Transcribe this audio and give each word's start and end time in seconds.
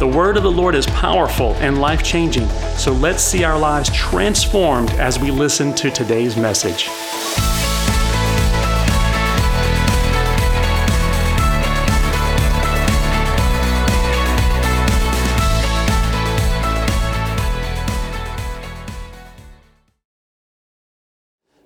The 0.00 0.08
word 0.08 0.38
of 0.38 0.42
the 0.42 0.50
Lord 0.50 0.74
is 0.74 0.86
powerful 0.86 1.52
and 1.56 1.78
life 1.78 2.02
changing, 2.02 2.48
so 2.78 2.90
let's 2.90 3.22
see 3.22 3.44
our 3.44 3.58
lives 3.58 3.90
transformed 3.94 4.88
as 4.92 5.18
we 5.18 5.30
listen 5.30 5.74
to 5.74 5.90
today's 5.90 6.38
message. 6.38 6.88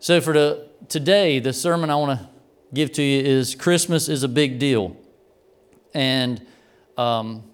So 0.01 0.21
for 0.21 0.33
the 0.33 0.69
today, 0.89 1.39
the 1.39 1.53
sermon 1.53 1.89
I 1.89 1.95
want 1.95 2.19
to 2.19 2.29
give 2.75 2.91
to 2.95 3.03
you 3.05 3.23
is 3.23 3.55
Christmas 3.55 4.09
is 4.09 4.25
a 4.25 4.29
big 4.29 4.59
deal, 4.59 4.97
and 5.95 6.45
um, 6.97 7.45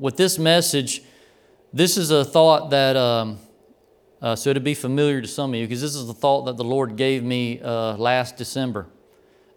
with 0.00 0.16
this 0.16 0.38
message, 0.38 1.02
this 1.74 1.98
is 1.98 2.10
a 2.10 2.24
thought 2.24 2.70
that, 2.70 2.96
um, 2.96 3.38
uh, 4.22 4.34
so 4.34 4.54
to 4.54 4.58
be 4.58 4.72
familiar 4.72 5.20
to 5.20 5.28
some 5.28 5.50
of 5.50 5.60
you, 5.60 5.66
because 5.66 5.82
this 5.82 5.94
is 5.94 6.06
the 6.06 6.14
thought 6.14 6.46
that 6.46 6.56
the 6.56 6.64
Lord 6.64 6.96
gave 6.96 7.22
me 7.22 7.60
uh, 7.60 7.96
last 7.98 8.38
December, 8.38 8.86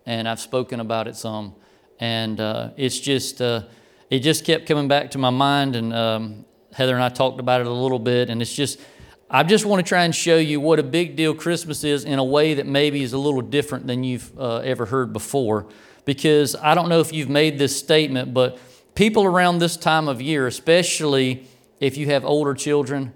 and 0.06 0.28
I've 0.28 0.42
spoken 0.42 0.81
about 0.81 1.08
it 1.08 1.16
some, 1.16 1.56
and 1.98 2.42
uh, 2.42 2.72
it's 2.76 3.00
just, 3.00 3.42
uh, 3.42 3.64
it 4.09 4.20
just 4.20 4.44
kept 4.44 4.66
coming 4.66 4.90
back 4.90 5.12
to 5.12 5.18
my 5.18 5.30
mind, 5.30 5.78
and 5.78 5.94
um, 5.94 6.46
Heather 6.73 6.94
and 6.94 7.03
I 7.03 7.08
talked 7.08 7.40
about 7.40 7.62
it 7.62 7.68
a 7.68 7.72
little 7.72 7.98
bit, 7.98 8.30
and 8.30 8.42
it's 8.42 8.53
just, 8.53 8.81
I 9.30 9.44
just 9.44 9.66
want 9.66 9.80
to 9.84 9.88
try 9.88 10.03
and 10.03 10.14
show 10.14 10.36
you 10.36 10.59
what 10.59 10.78
a 10.78 10.84
big 10.84 11.16
deal 11.16 11.34
Christmas 11.34 11.86
is 11.86 12.03
in 12.03 12.20
a 12.20 12.23
way 12.23 12.56
that 12.56 12.68
maybe 12.68 13.02
is 13.02 13.14
a 13.14 13.18
little 13.18 13.42
different 13.42 13.88
than 13.88 14.03
you've 14.03 14.38
uh, 14.38 14.58
ever 14.58 14.88
heard 14.88 15.14
before, 15.14 15.68
because 16.03 16.53
I 16.58 16.75
don't 16.75 16.90
know 16.90 17.00
if 17.00 17.14
you've 17.14 17.30
made 17.30 17.58
this 17.58 17.80
statement, 17.80 18.34
but 18.34 18.59
people 18.96 19.26
around 19.26 19.60
this 19.60 19.78
time 19.78 20.08
of 20.08 20.22
year, 20.22 20.48
especially 20.48 21.48
if 21.80 21.98
you 21.98 22.08
have 22.08 22.26
older 22.26 22.54
children, 22.54 23.14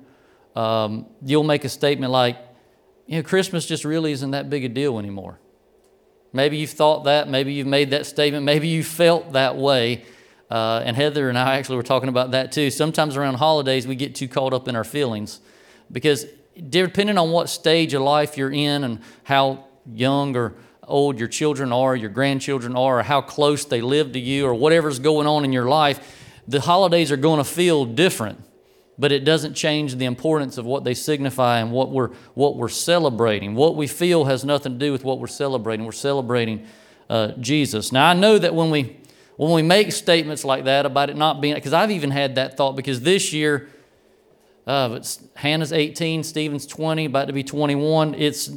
um, 0.56 1.06
you'll 1.24 1.44
make 1.44 1.64
a 1.66 1.70
statement 1.70 2.12
like, 2.12 2.38
you 3.06 3.18
know, 3.18 3.24
Christmas 3.24 3.66
just 3.66 3.86
really 3.86 4.12
isn't 4.12 4.32
that 4.32 4.50
big 4.50 4.66
a 4.66 4.70
deal 4.70 5.00
anymore. 5.00 5.40
Maybe 6.34 6.58
you've 6.58 6.72
thought 6.72 7.06
that, 7.06 7.30
maybe 7.30 7.54
you've 7.54 7.68
made 7.68 7.92
that 7.92 8.06
statement, 8.06 8.44
maybe 8.44 8.68
you 8.68 8.84
felt 8.84 9.34
that 9.34 9.56
way. 9.56 10.04
Uh, 10.50 10.82
and 10.84 10.96
Heather 10.96 11.30
and 11.30 11.38
I 11.38 11.58
actually 11.58 11.78
were 11.78 11.84
talking 11.84 12.10
about 12.10 12.32
that 12.32 12.52
too. 12.52 12.70
Sometimes 12.70 13.16
around 13.18 13.36
holidays, 13.36 13.86
we 13.86 13.96
get 13.96 14.16
too 14.16 14.28
caught 14.28 14.54
up 14.54 14.68
in 14.68 14.76
our 14.76 14.84
feelings 14.84 15.42
because 15.92 16.26
depending 16.70 17.18
on 17.18 17.32
what 17.32 17.50
stage 17.50 17.94
of 17.94 18.02
life 18.02 18.38
you're 18.38 18.52
in 18.52 18.84
and 18.84 19.00
how 19.24 19.66
young 19.86 20.36
or 20.36 20.56
old 20.88 21.20
your 21.20 21.28
children 21.28 21.72
are, 21.74 21.96
your 21.96 22.10
grandchildren 22.10 22.76
are, 22.76 23.00
or 23.00 23.04
how 23.04 23.22
close 23.22 23.66
they 23.66 23.82
live 23.82 24.14
to 24.14 24.20
you, 24.20 24.46
or 24.46 24.54
whatever's 24.54 25.00
going 25.00 25.28
on 25.28 25.44
in 25.44 25.52
your 25.52 25.68
life, 25.68 26.16
the 26.48 26.62
holidays 26.62 27.12
are 27.12 27.18
going 27.18 27.38
to 27.38 27.44
feel 27.44 27.86
different. 27.86 28.44
But 29.00 29.12
it 29.12 29.26
doesn't 29.26 29.54
change 29.54 29.96
the 29.96 30.06
importance 30.06 30.58
of 30.58 30.66
what 30.66 30.84
they 30.84 30.96
signify 30.96 31.60
and 31.60 31.72
what 31.72 31.92
we're, 31.92 32.10
what 32.34 32.56
we're 32.56 32.70
celebrating. 32.70 33.54
What 33.54 33.76
we 33.76 33.86
feel 33.86 34.26
has 34.26 34.44
nothing 34.44 34.74
to 34.74 34.80
do 34.80 34.92
with 34.92 35.04
what 35.04 35.20
we're 35.20 35.28
celebrating. 35.28 35.86
We're 35.86 35.92
celebrating 35.92 36.66
uh, 37.10 37.34
Jesus. 37.34 37.92
Now, 37.92 38.10
I 38.10 38.14
know 38.14 38.40
that 38.40 38.56
when 38.56 38.72
we, 38.72 38.98
when 39.36 39.52
we 39.52 39.62
make 39.62 39.92
statements 39.92 40.44
like 40.44 40.66
that 40.66 40.88
about 40.88 41.12
it 41.12 41.16
not 41.16 41.42
being, 41.42 41.54
because 41.54 41.74
I've 41.74 41.92
even 41.92 42.10
had 42.10 42.36
that 42.36 42.58
thought, 42.58 42.76
because 42.76 43.02
this 43.02 43.34
year, 43.34 43.70
uh, 44.66 45.00
Hannah's 45.36 45.72
18, 45.72 46.24
Stephen's 46.24 46.66
20, 46.66 47.06
about 47.06 47.28
to 47.28 47.34
be 47.34 47.44
21. 47.44 48.16
It's 48.16 48.50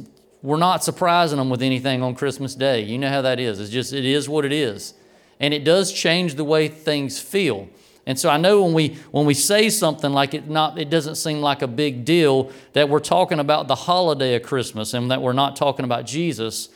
we're 0.43 0.57
not 0.57 0.83
surprising 0.83 1.37
them 1.37 1.49
with 1.49 1.61
anything 1.61 2.01
on 2.01 2.15
Christmas 2.15 2.55
Day. 2.55 2.81
You 2.81 2.97
know 2.97 3.09
how 3.09 3.21
that 3.21 3.39
is. 3.39 3.59
It's 3.59 3.69
just, 3.69 3.93
it 3.93 4.05
is 4.05 4.27
what 4.27 4.45
it 4.45 4.51
is. 4.51 4.93
And 5.39 5.53
it 5.53 5.63
does 5.63 5.91
change 5.91 6.35
the 6.35 6.43
way 6.43 6.67
things 6.67 7.19
feel. 7.19 7.69
And 8.05 8.19
so 8.19 8.29
I 8.29 8.37
know 8.37 8.63
when 8.63 8.73
we 8.73 8.97
when 9.11 9.27
we 9.27 9.35
say 9.35 9.69
something 9.69 10.11
like 10.11 10.33
it 10.33 10.49
not 10.49 10.79
it 10.79 10.89
doesn't 10.89 11.15
seem 11.15 11.39
like 11.39 11.61
a 11.61 11.67
big 11.67 12.03
deal 12.03 12.51
that 12.73 12.89
we're 12.89 12.99
talking 12.99 13.39
about 13.39 13.67
the 13.67 13.75
holiday 13.75 14.35
of 14.35 14.41
Christmas 14.41 14.95
and 14.95 15.11
that 15.11 15.21
we're 15.21 15.33
not 15.33 15.55
talking 15.55 15.85
about 15.85 16.05
Jesus. 16.05 16.69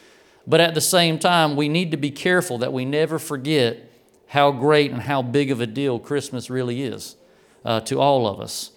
But 0.48 0.60
at 0.60 0.76
the 0.76 0.82
same 0.82 1.18
time, 1.18 1.56
we 1.56 1.68
need 1.68 1.92
to 1.92 1.98
be 1.98 2.12
careful 2.12 2.60
that 2.60 2.72
we 2.72 2.86
never 2.86 3.18
forget 3.18 3.92
how 4.28 4.52
great 4.52 4.92
and 4.92 5.02
how 5.02 5.24
big 5.24 5.50
of 5.50 5.62
a 5.62 5.68
deal 5.68 5.98
Christmas 5.98 6.50
really 6.50 6.84
is 6.84 7.16
uh, 7.64 7.80
to 7.82 8.00
all 8.00 8.28
of 8.28 8.40
us. 8.40 8.72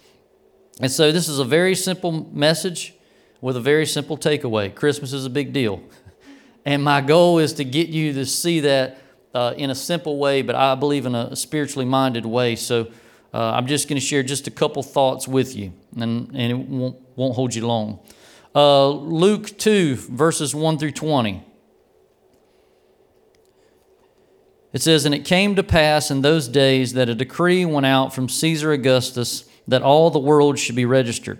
And 0.81 0.91
so 0.91 1.11
this 1.11 1.27
is 1.27 1.37
a 1.37 1.45
very 1.45 1.75
simple 1.75 2.11
message 2.33 2.93
with 3.41 3.55
a 3.55 3.61
very 3.61 3.85
simple 3.85 4.17
takeaway 4.17 4.73
Christmas 4.73 5.13
is 5.13 5.25
a 5.25 5.29
big 5.29 5.53
deal. 5.53 5.81
And 6.65 6.83
my 6.83 7.01
goal 7.01 7.39
is 7.39 7.53
to 7.53 7.63
get 7.63 7.89
you 7.89 8.13
to 8.13 8.25
see 8.25 8.59
that 8.61 9.01
uh, 9.33 9.53
in 9.57 9.69
a 9.69 9.75
simple 9.75 10.17
way, 10.17 10.41
but 10.41 10.55
I 10.55 10.75
believe 10.75 11.05
in 11.05 11.15
a 11.15 11.35
spiritually 11.35 11.85
minded 11.85 12.25
way. 12.25 12.55
So 12.55 12.91
uh, 13.33 13.51
I'm 13.51 13.67
just 13.67 13.87
going 13.87 13.99
to 13.99 14.05
share 14.05 14.23
just 14.23 14.47
a 14.47 14.51
couple 14.51 14.83
thoughts 14.83 15.27
with 15.27 15.55
you, 15.55 15.73
and, 15.95 16.29
and 16.35 16.51
it 16.51 16.57
won't, 16.57 16.97
won't 17.15 17.35
hold 17.35 17.55
you 17.55 17.65
long. 17.65 17.99
Uh, 18.55 18.89
Luke 18.89 19.57
2, 19.57 19.95
verses 19.95 20.55
1 20.55 20.77
through 20.79 20.91
20. 20.91 21.45
It 24.73 24.81
says, 24.81 25.05
And 25.05 25.15
it 25.15 25.25
came 25.25 25.55
to 25.55 25.63
pass 25.63 26.11
in 26.11 26.21
those 26.21 26.47
days 26.47 26.93
that 26.93 27.09
a 27.09 27.15
decree 27.15 27.65
went 27.65 27.85
out 27.85 28.13
from 28.13 28.29
Caesar 28.29 28.71
Augustus 28.71 29.45
that 29.67 29.81
all 29.81 30.09
the 30.09 30.19
world 30.19 30.57
should 30.57 30.75
be 30.75 30.85
registered. 30.85 31.39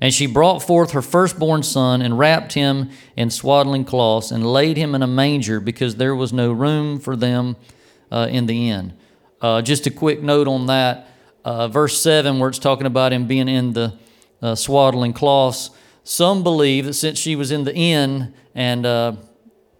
And 0.00 0.14
she 0.14 0.26
brought 0.26 0.60
forth 0.60 0.92
her 0.92 1.02
firstborn 1.02 1.62
son 1.62 2.00
and 2.00 2.18
wrapped 2.18 2.54
him 2.54 2.90
in 3.16 3.30
swaddling 3.30 3.84
cloths 3.84 4.30
and 4.30 4.50
laid 4.50 4.78
him 4.78 4.94
in 4.94 5.02
a 5.02 5.06
manger 5.06 5.60
because 5.60 5.96
there 5.96 6.16
was 6.16 6.32
no 6.32 6.52
room 6.52 6.98
for 6.98 7.16
them 7.16 7.56
uh, 8.10 8.26
in 8.30 8.46
the 8.46 8.70
inn. 8.70 8.94
Uh, 9.42 9.60
just 9.60 9.86
a 9.86 9.90
quick 9.90 10.22
note 10.22 10.48
on 10.48 10.66
that. 10.66 11.08
Uh, 11.44 11.68
verse 11.68 12.00
7, 12.00 12.38
where 12.38 12.48
it's 12.48 12.58
talking 12.58 12.86
about 12.86 13.12
him 13.12 13.26
being 13.26 13.48
in 13.48 13.72
the 13.72 13.98
uh, 14.40 14.54
swaddling 14.54 15.12
cloths. 15.12 15.70
Some 16.02 16.42
believe 16.42 16.86
that 16.86 16.94
since 16.94 17.18
she 17.18 17.36
was 17.36 17.50
in 17.50 17.64
the 17.64 17.74
inn 17.74 18.34
and 18.54 18.86
uh, 18.86 19.16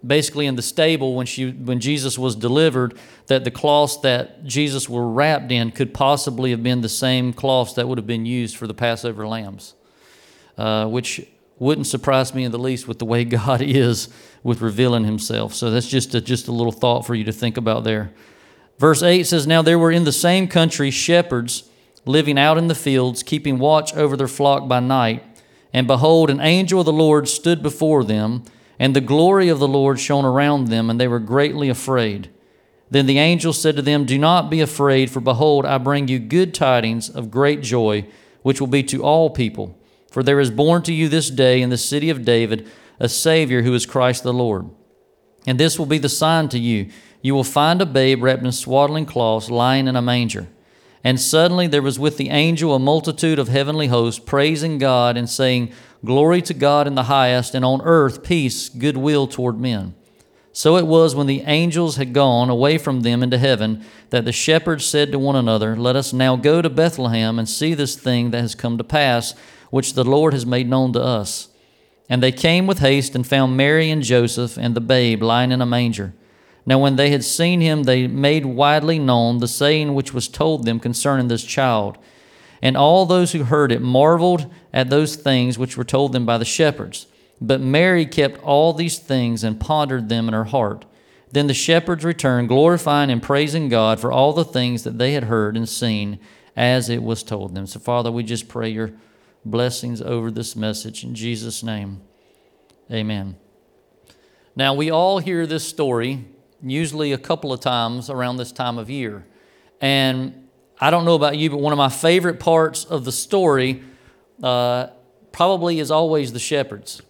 basically 0.07 0.47
in 0.47 0.55
the 0.55 0.63
stable 0.63 1.15
when, 1.15 1.27
she, 1.27 1.51
when 1.51 1.81
Jesus 1.81 2.19
was 2.19 2.37
delivered, 2.37 2.99
that 3.27 3.45
the 3.45 3.51
cloths 3.51 3.99
that 3.99 4.45
Jesus 4.45 4.87
were 4.89 5.09
wrapped 5.09 5.51
in 5.51 5.71
could 5.71 5.95
possibly 5.95 6.51
have 6.51 6.63
been 6.63 6.83
the 6.83 6.89
same 6.91 7.33
cloths 7.33 7.73
that 7.75 7.89
would 7.89 7.97
have 7.97 8.07
been 8.07 8.27
used 8.27 8.57
for 8.57 8.67
the 8.67 8.75
Passover 8.75 9.27
lambs 9.27 9.75
uh, 10.61 10.87
which 10.87 11.27
wouldn't 11.59 11.87
surprise 11.87 12.35
me 12.35 12.45
in 12.45 12.53
the 12.53 12.59
least 12.59 12.87
with 12.87 12.99
the 12.99 13.07
way 13.07 13.25
God 13.41 13.63
is 13.63 14.09
with 14.43 14.61
revealing 14.61 15.05
himself. 15.05 15.55
So 15.55 15.71
that's 15.71 15.89
just 15.89 16.15
a, 16.15 16.21
just 16.21 16.49
a 16.49 16.53
little 16.53 16.73
thought 16.73 17.07
for 17.07 17.15
you 17.15 17.25
to 17.25 17.33
think 17.33 17.57
about 17.57 17.83
there. 17.85 18.13
Verse 18.79 19.03
8 19.03 19.25
says, 19.27 19.47
Now 19.47 19.63
there 19.63 19.79
were 19.79 19.91
in 19.91 20.05
the 20.05 20.13
same 20.13 20.49
country 20.49 20.91
shepherds 20.91 21.65
living 22.05 22.39
out 22.39 22.59
in 22.59 22.69
the 22.69 22.75
fields, 22.75 23.23
keeping 23.23 23.59
watch 23.59 23.95
over 23.95 24.17
their 24.17 24.29
flock 24.29 24.69
by 24.69 24.81
night. 24.81 25.25
And 25.73 25.87
behold, 25.87 26.29
an 26.29 26.41
angel 26.41 26.81
of 26.81 26.87
the 26.87 26.93
Lord 26.93 27.27
stood 27.29 27.63
before 27.63 28.05
them, 28.05 28.45
and 28.79 28.95
the 28.95 29.01
glory 29.01 29.49
of 29.49 29.61
the 29.61 29.69
Lord 29.69 29.99
shone 29.99 30.27
around 30.27 30.69
them, 30.69 30.91
and 30.91 31.01
they 31.01 31.09
were 31.09 31.21
greatly 31.21 31.71
afraid. 31.71 32.29
Then 32.91 33.07
the 33.07 33.19
angel 33.19 33.55
said 33.55 33.77
to 33.77 33.83
them, 33.83 34.05
Do 34.05 34.19
not 34.19 34.51
be 34.51 34.61
afraid, 34.61 35.11
for 35.11 35.21
behold, 35.21 35.65
I 35.65 35.79
bring 35.79 36.09
you 36.09 36.19
good 36.19 36.53
tidings 36.53 37.09
of 37.09 37.31
great 37.31 37.63
joy, 37.63 38.07
which 38.43 38.61
will 38.61 38.67
be 38.67 38.83
to 38.85 39.03
all 39.03 39.31
people. 39.31 39.77
For 40.11 40.23
there 40.23 40.41
is 40.41 40.51
born 40.51 40.83
to 40.83 40.93
you 40.93 41.09
this 41.09 41.31
day 41.31 41.63
in 41.63 41.71
the 41.71 41.79
city 41.79 42.11
of 42.11 42.25
David 42.25 42.69
a 42.99 43.09
Savior 43.09 43.63
who 43.63 43.73
is 43.75 43.87
Christ 43.87 44.23
the 44.23 44.33
Lord. 44.33 44.69
And 45.47 45.59
this 45.59 45.79
will 45.79 45.87
be 45.87 45.99
the 45.99 46.09
sign 46.09 46.49
to 46.51 46.59
you 46.59 46.91
you 47.23 47.35
will 47.35 47.45
find 47.45 47.83
a 47.83 47.87
babe 47.87 48.23
wrapped 48.23 48.43
in 48.43 48.53
swaddling 48.53 49.07
cloths 49.07 49.51
lying 49.51 49.87
in 49.87 49.97
a 49.97 50.03
manger. 50.03 50.49
And 51.03 51.21
suddenly 51.21 51.67
there 51.67 51.83
was 51.83 51.99
with 51.99 52.17
the 52.17 52.31
angel 52.31 52.75
a 52.75 52.79
multitude 52.79 53.39
of 53.39 53.49
heavenly 53.49 53.87
hosts 53.89 54.21
praising 54.21 54.79
God 54.79 55.17
and 55.17 55.29
saying, 55.29 55.73
Glory 56.05 56.43
to 56.43 56.55
God 56.55 56.87
in 56.87 56.95
the 56.95 57.05
highest, 57.05 57.55
and 57.55 57.65
on 57.65 57.83
earth 57.83 58.23
peace, 58.23 58.69
goodwill 58.69 59.27
toward 59.27 59.61
men. 59.61 59.95
So 60.53 60.77
it 60.77 60.87
was 60.87 61.15
when 61.15 61.27
the 61.27 61.43
angels 61.43 61.97
had 61.97 62.13
gone 62.13 62.51
away 62.51 62.77
from 62.77 63.03
them 63.03 63.23
into 63.23 63.39
heaven 63.39 63.85
that 64.11 64.25
the 64.25 64.33
shepherds 64.33 64.85
said 64.85 65.13
to 65.13 65.19
one 65.19 65.37
another, 65.37 65.77
Let 65.77 65.97
us 65.97 66.13
now 66.13 66.37
go 66.37 66.61
to 66.61 66.69
Bethlehem 66.71 67.39
and 67.39 67.49
see 67.49 67.75
this 67.75 67.97
thing 67.97 68.31
that 68.31 68.41
has 68.41 68.55
come 68.55 68.77
to 68.77 68.85
pass, 68.85 69.35
which 69.71 69.95
the 69.95 70.05
Lord 70.05 70.33
has 70.33 70.45
made 70.45 70.69
known 70.69 70.93
to 70.93 71.03
us. 71.03 71.49
And 72.09 72.23
they 72.23 72.33
came 72.33 72.67
with 72.67 72.81
haste 72.81 73.15
and 73.15 73.27
found 73.27 73.57
Mary 73.57 73.91
and 73.91 74.03
Joseph 74.03 74.57
and 74.59 74.75
the 74.75 74.81
babe 74.81 75.23
lying 75.23 75.53
in 75.53 75.63
a 75.63 75.67
manger. 75.67 76.13
Now, 76.67 76.79
when 76.79 76.97
they 76.97 77.11
had 77.11 77.25
seen 77.25 77.61
him, 77.61 77.85
they 77.85 78.07
made 78.07 78.45
widely 78.45 78.99
known 78.99 79.39
the 79.39 79.49
saying 79.49 79.95
which 79.95 80.13
was 80.13 80.29
told 80.29 80.65
them 80.65 80.79
concerning 80.79 81.29
this 81.29 81.45
child. 81.45 81.99
And 82.61 82.77
all 82.77 83.07
those 83.07 83.33
who 83.33 83.45
heard 83.45 83.73
it 83.73 83.81
marveled 83.81 84.53
at 84.73 84.91
those 84.91 85.17
things 85.17 85.59
which 85.59 85.77
were 85.77 85.85
told 85.85 86.13
them 86.13 86.27
by 86.27 86.37
the 86.37 86.45
shepherds. 86.45 87.07
But 87.41 87.61
Mary 87.61 88.05
kept 88.05 88.43
all 88.43 88.73
these 88.73 88.99
things 88.99 89.43
and 89.43 89.59
pondered 89.61 90.09
them 90.09 90.29
in 90.29 90.35
her 90.35 90.45
heart. 90.45 90.85
Then 91.33 91.47
the 91.47 91.55
shepherds 91.55 92.05
returned, 92.05 92.49
glorifying 92.49 93.11
and 93.11 93.23
praising 93.23 93.69
God 93.69 93.99
for 93.99 94.13
all 94.13 94.33
the 94.33 94.45
things 94.45 94.83
that 94.85 94.99
they 94.99 95.13
had 95.13 95.25
heard 95.25 95.57
and 95.57 95.69
seen 95.69 96.19
as 96.57 96.91
it 96.91 97.03
was 97.03 97.23
told 97.23 97.55
them. 97.55 97.67
So, 97.67 97.79
Father, 97.79 98.13
we 98.13 98.25
just 98.25 98.49
pray 98.49 98.69
your 98.69 98.93
blessings 99.45 100.03
over 100.03 100.31
this 100.31 100.55
message. 100.55 101.05
In 101.05 101.15
Jesus' 101.15 101.63
name, 101.63 102.03
amen. 102.91 103.37
Now, 104.57 104.75
we 104.75 104.91
all 104.91 105.19
hear 105.19 105.47
this 105.47 105.67
story 105.67 106.25
usually 106.63 107.13
a 107.13 107.19
couple 107.19 107.53
of 107.53 107.61
times 107.61 108.11
around 108.11 108.37
this 108.37 108.53
time 108.53 108.79
of 108.79 108.91
year. 108.91 109.25
And 109.81 110.49
I 110.79 110.91
don't 110.91 111.05
know 111.05 111.15
about 111.15 111.37
you, 111.37 111.51
but 111.51 111.59
one 111.59 111.73
of 111.73 111.79
my 111.79 111.89
favorite 111.89 112.41
parts 112.41 112.85
of 112.85 113.05
the 113.05 113.13
story 113.13 113.83
uh, 114.43 114.89
probably 115.33 115.79
is 115.79 115.91
always 115.91 116.33
the 116.33 116.39
shepherds. 116.39 117.01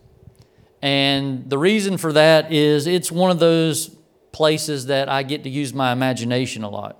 And 0.82 1.49
the 1.50 1.59
reason 1.59 1.99
for 1.99 2.12
that 2.12 2.53
is 2.53 2.87
it's 2.87 3.12
one 3.12 3.31
of 3.31 3.38
those 3.38 3.97
places 4.32 4.87
that 4.87 5.09
I 5.09 5.23
get 5.23 5.44
to 5.44 5.50
use 5.50 5.75
my 5.75 5.93
imagination 5.93 6.62
a 6.62 6.71
lot. 6.71 6.97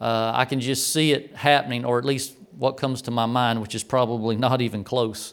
Uh, 0.00 0.32
I 0.34 0.44
can 0.44 0.60
just 0.60 0.92
see 0.92 1.12
it 1.12 1.34
happening, 1.36 1.84
or 1.84 1.98
at 1.98 2.04
least 2.04 2.34
what 2.60 2.76
comes 2.76 3.00
to 3.00 3.10
my 3.10 3.24
mind, 3.24 3.62
which 3.62 3.74
is 3.74 3.82
probably 3.82 4.36
not 4.36 4.60
even 4.60 4.84
close. 4.84 5.32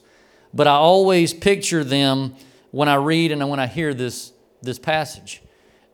But 0.53 0.65
I 0.65 0.75
always 0.75 1.33
picture 1.33 1.83
them 1.83 2.35
when 2.71 2.87
I 2.87 2.95
read 2.95 3.33
and 3.33 3.49
when 3.49 3.59
I 3.59 3.67
hear 3.67 3.93
this, 3.93 4.31
this 4.61 4.79
passage. 4.79 5.41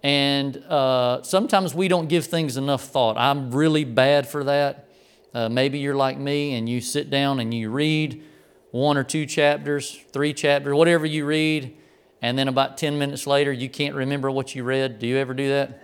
And 0.04 0.56
uh, 0.58 1.24
sometimes 1.24 1.74
we 1.74 1.88
don't 1.88 2.08
give 2.08 2.28
things 2.28 2.56
enough 2.56 2.84
thought. 2.84 3.18
I'm 3.18 3.50
really 3.50 3.84
bad 3.84 4.28
for 4.28 4.44
that. 4.44 4.90
Uh, 5.34 5.50
maybe 5.50 5.80
you're 5.80 5.96
like 5.96 6.20
me 6.20 6.54
and 6.54 6.70
you 6.70 6.80
sit 6.80 7.10
down 7.10 7.40
and 7.40 7.52
you 7.52 7.72
read 7.72 8.24
one 8.70 8.96
or 8.96 9.04
two 9.04 9.26
chapters, 9.26 10.00
three 10.12 10.36
chapters, 10.36 10.76
whatever 10.76 11.08
you 11.08 11.26
read, 11.26 11.76
and 12.22 12.38
then 12.38 12.48
about 12.48 12.78
10 12.78 13.00
minutes 13.00 13.26
later, 13.26 13.52
you 13.52 13.70
can't 13.70 13.96
remember 13.96 14.30
what 14.30 14.54
you 14.54 14.64
read. 14.64 15.00
Do 15.00 15.08
you 15.08 15.18
ever 15.18 15.34
do 15.34 15.50
that? 15.50 15.82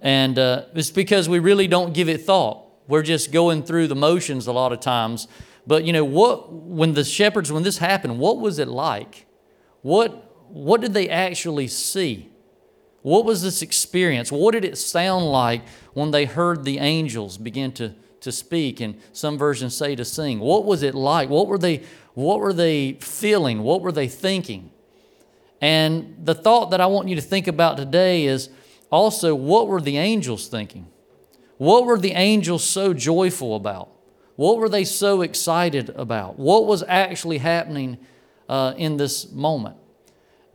And 0.00 0.38
uh, 0.38 0.64
it's 0.74 0.90
because 0.90 1.28
we 1.28 1.40
really 1.40 1.68
don't 1.68 1.92
give 1.92 2.08
it 2.08 2.22
thought. 2.22 2.71
We're 2.88 3.02
just 3.02 3.32
going 3.32 3.62
through 3.62 3.88
the 3.88 3.94
motions 3.94 4.46
a 4.46 4.52
lot 4.52 4.72
of 4.72 4.80
times. 4.80 5.28
But 5.66 5.84
you 5.84 5.92
know 5.92 6.04
what? 6.04 6.52
When 6.52 6.94
the 6.94 7.04
shepherds, 7.04 7.52
when 7.52 7.62
this 7.62 7.78
happened, 7.78 8.18
what 8.18 8.38
was 8.38 8.58
it 8.58 8.68
like? 8.68 9.26
What 9.82 10.28
what 10.48 10.82
did 10.82 10.92
they 10.92 11.08
actually 11.08 11.66
see? 11.68 12.30
What 13.00 13.24
was 13.24 13.42
this 13.42 13.62
experience? 13.62 14.30
What 14.30 14.52
did 14.52 14.64
it 14.64 14.76
sound 14.76 15.26
like 15.26 15.66
when 15.94 16.10
they 16.10 16.24
heard 16.24 16.64
the 16.64 16.78
angels 16.78 17.38
begin 17.38 17.72
to, 17.72 17.94
to 18.20 18.30
speak 18.30 18.80
and 18.80 19.00
some 19.12 19.38
versions 19.38 19.74
say 19.74 19.96
to 19.96 20.04
sing? 20.04 20.38
What 20.38 20.64
was 20.64 20.82
it 20.82 20.94
like? 20.94 21.28
What 21.28 21.48
were 21.48 21.58
they 21.58 21.82
what 22.14 22.40
were 22.40 22.52
they 22.52 22.94
feeling? 22.94 23.62
What 23.62 23.80
were 23.80 23.92
they 23.92 24.08
thinking? 24.08 24.70
And 25.60 26.16
the 26.22 26.34
thought 26.34 26.70
that 26.70 26.80
I 26.80 26.86
want 26.86 27.08
you 27.08 27.14
to 27.14 27.22
think 27.22 27.46
about 27.46 27.76
today 27.76 28.26
is 28.26 28.50
also 28.90 29.34
what 29.34 29.68
were 29.68 29.80
the 29.80 29.96
angels 29.96 30.48
thinking? 30.48 30.91
What 31.62 31.86
were 31.86 31.96
the 31.96 32.10
angels 32.10 32.64
so 32.64 32.92
joyful 32.92 33.54
about? 33.54 33.88
What 34.34 34.58
were 34.58 34.68
they 34.68 34.82
so 34.82 35.22
excited 35.22 35.90
about? 35.90 36.36
What 36.36 36.66
was 36.66 36.82
actually 36.88 37.38
happening 37.38 37.98
uh, 38.48 38.74
in 38.76 38.96
this 38.96 39.30
moment? 39.30 39.76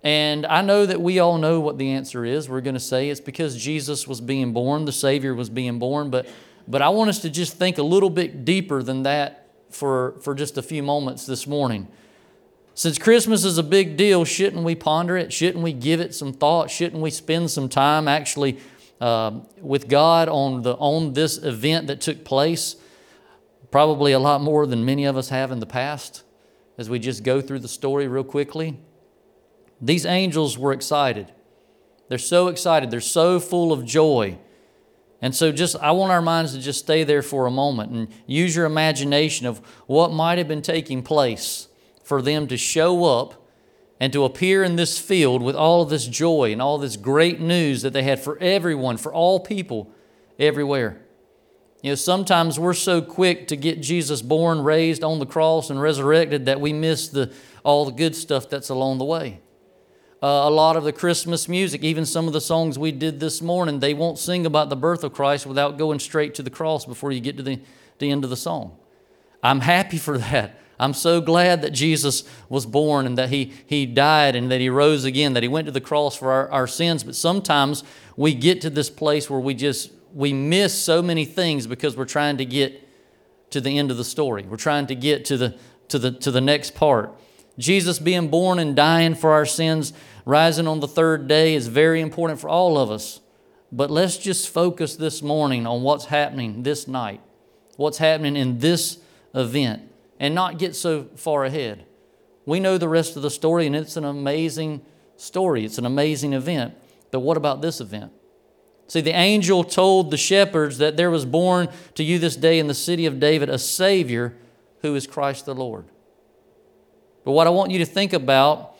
And 0.03 0.45
I 0.45 0.61
know 0.61 0.85
that 0.85 0.99
we 0.99 1.19
all 1.19 1.37
know 1.37 1.61
what 1.61 1.77
the 1.77 1.91
answer 1.91 2.25
is. 2.25 2.49
We're 2.49 2.59
going 2.59 2.73
to 2.73 2.81
say 2.81 3.09
it's 3.09 3.21
because 3.21 3.55
Jesus 3.55 4.05
was 4.05 4.19
being 4.19 4.51
born, 4.51 4.83
the 4.83 4.91
Savior 4.91 5.33
was 5.33 5.49
being 5.49 5.79
born. 5.79 6.09
But, 6.09 6.27
but 6.67 6.81
I 6.81 6.89
want 6.89 7.09
us 7.09 7.19
to 7.19 7.29
just 7.29 7.53
think 7.53 7.77
a 7.77 7.83
little 7.83 8.09
bit 8.09 8.43
deeper 8.43 8.83
than 8.83 9.03
that 9.03 9.47
for, 9.69 10.15
for 10.19 10.35
just 10.35 10.57
a 10.57 10.61
few 10.61 10.83
moments 10.83 11.25
this 11.25 11.47
morning. 11.47 11.87
Since 12.73 12.97
Christmas 12.97 13.45
is 13.45 13.57
a 13.57 13.63
big 13.63 13.95
deal, 13.95 14.25
shouldn't 14.25 14.65
we 14.65 14.75
ponder 14.75 15.15
it? 15.15 15.31
Shouldn't 15.31 15.63
we 15.63 15.71
give 15.71 16.01
it 16.01 16.13
some 16.13 16.33
thought? 16.33 16.69
Shouldn't 16.69 17.01
we 17.01 17.11
spend 17.11 17.49
some 17.49 17.69
time 17.69 18.09
actually 18.09 18.59
uh, 18.99 19.39
with 19.61 19.87
God 19.87 20.29
on, 20.29 20.61
the, 20.61 20.73
on 20.75 21.13
this 21.13 21.37
event 21.37 21.87
that 21.87 22.01
took 22.01 22.23
place? 22.23 22.75
Probably 23.71 24.11
a 24.11 24.19
lot 24.19 24.41
more 24.41 24.65
than 24.65 24.85
many 24.85 25.05
of 25.05 25.17
us 25.17 25.29
have 25.29 25.51
in 25.51 25.59
the 25.59 25.65
past 25.65 26.23
as 26.77 26.89
we 26.89 26.99
just 26.99 27.23
go 27.23 27.41
through 27.41 27.59
the 27.59 27.67
story 27.67 28.07
real 28.07 28.23
quickly. 28.23 28.79
These 29.81 30.05
angels 30.05 30.57
were 30.57 30.73
excited. 30.73 31.31
They're 32.09 32.17
so 32.17 32.47
excited, 32.47 32.89
they're 32.89 33.01
so 33.01 33.39
full 33.39 33.71
of 33.71 33.85
joy. 33.85 34.37
And 35.21 35.35
so, 35.35 35.51
just 35.51 35.75
I 35.77 35.91
want 35.91 36.11
our 36.11 36.21
minds 36.21 36.53
to 36.53 36.59
just 36.59 36.79
stay 36.79 37.03
there 37.03 37.23
for 37.23 37.47
a 37.47 37.51
moment 37.51 37.91
and 37.91 38.07
use 38.27 38.55
your 38.55 38.65
imagination 38.65 39.47
of 39.47 39.59
what 39.87 40.11
might 40.11 40.37
have 40.37 40.47
been 40.47 40.61
taking 40.61 41.01
place 41.01 41.67
for 42.03 42.21
them 42.21 42.47
to 42.47 42.55
show 42.55 43.03
up 43.03 43.46
and 43.99 44.13
to 44.13 44.23
appear 44.23 44.63
in 44.63 44.75
this 44.75 44.99
field 44.99 45.41
with 45.41 45.55
all 45.55 45.81
of 45.81 45.89
this 45.89 46.07
joy 46.07 46.51
and 46.51 46.61
all 46.61 46.77
this 46.77 46.97
great 46.97 47.39
news 47.39 47.81
that 47.81 47.93
they 47.93 48.03
had 48.03 48.19
for 48.19 48.37
everyone, 48.39 48.97
for 48.97 49.13
all 49.13 49.39
people 49.39 49.91
everywhere. 50.37 51.01
You 51.81 51.91
know, 51.91 51.95
sometimes 51.95 52.59
we're 52.59 52.73
so 52.73 53.01
quick 53.01 53.47
to 53.47 53.55
get 53.55 53.81
Jesus 53.81 54.21
born, 54.21 54.63
raised 54.63 55.03
on 55.03 55.19
the 55.19 55.25
cross, 55.25 55.69
and 55.69 55.81
resurrected 55.81 56.45
that 56.45 56.59
we 56.59 56.73
miss 56.73 57.07
the, 57.07 57.31
all 57.63 57.85
the 57.85 57.91
good 57.91 58.15
stuff 58.15 58.49
that's 58.49 58.69
along 58.69 58.97
the 58.97 59.05
way. 59.05 59.41
Uh, 60.21 60.25
a 60.45 60.49
lot 60.49 60.75
of 60.75 60.83
the 60.83 60.91
Christmas 60.91 61.47
music, 61.47 61.83
even 61.83 62.03
some 62.03 62.25
of 62.25 62.33
the 62.33 62.41
songs 62.41 62.79
we 62.79 62.91
did 62.91 63.19
this 63.19 63.39
morning, 63.39 63.79
they 63.79 63.93
won't 63.93 64.17
sing 64.17 64.47
about 64.47 64.69
the 64.69 64.75
birth 64.75 65.03
of 65.03 65.13
Christ 65.13 65.45
without 65.45 65.77
going 65.77 65.99
straight 65.99 66.33
to 66.35 66.43
the 66.43 66.49
cross 66.49 66.85
before 66.85 67.11
you 67.11 67.19
get 67.19 67.37
to 67.37 67.43
the, 67.43 67.61
the 67.99 68.09
end 68.09 68.23
of 68.23 68.31
the 68.31 68.37
song. 68.37 68.75
I'm 69.43 69.59
happy 69.59 69.97
for 69.97 70.17
that. 70.17 70.59
I'm 70.79 70.93
so 70.93 71.21
glad 71.21 71.61
that 71.63 71.71
Jesus 71.71 72.23
was 72.49 72.65
born 72.65 73.05
and 73.05 73.17
that 73.17 73.29
he, 73.29 73.53
he 73.65 73.85
died 73.85 74.35
and 74.35 74.51
that 74.51 74.61
he 74.61 74.69
rose 74.69 75.05
again, 75.05 75.33
that 75.33 75.43
he 75.43 75.49
went 75.49 75.65
to 75.65 75.71
the 75.71 75.81
cross 75.81 76.15
for 76.15 76.31
our, 76.31 76.49
our 76.51 76.67
sins. 76.67 77.03
But 77.03 77.15
sometimes 77.15 77.83
we 78.15 78.33
get 78.33 78.61
to 78.61 78.69
this 78.69 78.89
place 78.89 79.29
where 79.29 79.39
we 79.39 79.53
just 79.53 79.91
we 80.13 80.33
miss 80.33 80.73
so 80.77 81.01
many 81.01 81.25
things 81.25 81.67
because 81.67 81.97
we're 81.97 82.05
trying 82.05 82.37
to 82.37 82.45
get 82.45 82.87
to 83.51 83.61
the 83.61 83.77
end 83.77 83.91
of 83.91 83.97
the 83.97 84.03
story. 84.03 84.43
We're 84.43 84.57
trying 84.57 84.87
to 84.87 84.95
get 84.95 85.25
to 85.25 85.37
the 85.37 85.57
to 85.89 85.99
the 85.99 86.11
to 86.11 86.31
the 86.31 86.41
next 86.41 86.75
part. 86.75 87.13
Jesus 87.57 87.97
being 87.97 88.27
born 88.27 88.59
and 88.59 88.75
dying 88.75 89.15
for 89.15 89.31
our 89.31 89.45
sins, 89.45 89.93
rising 90.25 90.67
on 90.67 90.79
the 90.79 90.87
third 90.87 91.27
day 91.27 91.55
is 91.55 91.67
very 91.67 92.01
important 92.01 92.39
for 92.39 92.49
all 92.49 92.77
of 92.77 92.91
us. 92.91 93.19
But 93.71 93.89
let's 93.89 94.17
just 94.17 94.49
focus 94.49 94.95
this 94.95 95.21
morning 95.21 95.65
on 95.65 95.81
what's 95.81 96.05
happening 96.05 96.63
this 96.63 96.87
night, 96.87 97.19
what's 97.75 97.97
happening 97.97 98.35
in 98.35 98.59
this 98.59 98.99
event, 99.33 99.83
and 100.19 100.33
not 100.33 100.57
get 100.57 100.75
so 100.75 101.05
far 101.15 101.45
ahead. 101.45 101.85
We 102.45 102.59
know 102.59 102.77
the 102.77 102.89
rest 102.89 103.15
of 103.15 103.21
the 103.21 103.29
story, 103.29 103.67
and 103.67 103.75
it's 103.75 103.97
an 103.97 104.05
amazing 104.05 104.81
story. 105.17 105.65
It's 105.65 105.77
an 105.77 105.85
amazing 105.85 106.33
event. 106.33 106.75
But 107.11 107.19
what 107.19 107.37
about 107.37 107.61
this 107.61 107.81
event? 107.81 108.11
See, 108.87 109.01
the 109.01 109.11
angel 109.11 109.63
told 109.63 110.11
the 110.11 110.17
shepherds 110.17 110.77
that 110.77 110.95
there 110.95 111.11
was 111.11 111.25
born 111.25 111.67
to 111.95 112.03
you 112.03 112.19
this 112.19 112.37
day 112.37 112.57
in 112.57 112.67
the 112.67 112.73
city 112.73 113.05
of 113.05 113.19
David 113.19 113.49
a 113.49 113.59
Savior 113.59 114.33
who 114.81 114.95
is 114.95 115.05
Christ 115.05 115.45
the 115.45 115.55
Lord. 115.55 115.85
But 117.25 117.31
what 117.33 117.47
I 117.47 117.49
want 117.49 117.71
you 117.71 117.79
to 117.79 117.85
think 117.85 118.13
about 118.13 118.75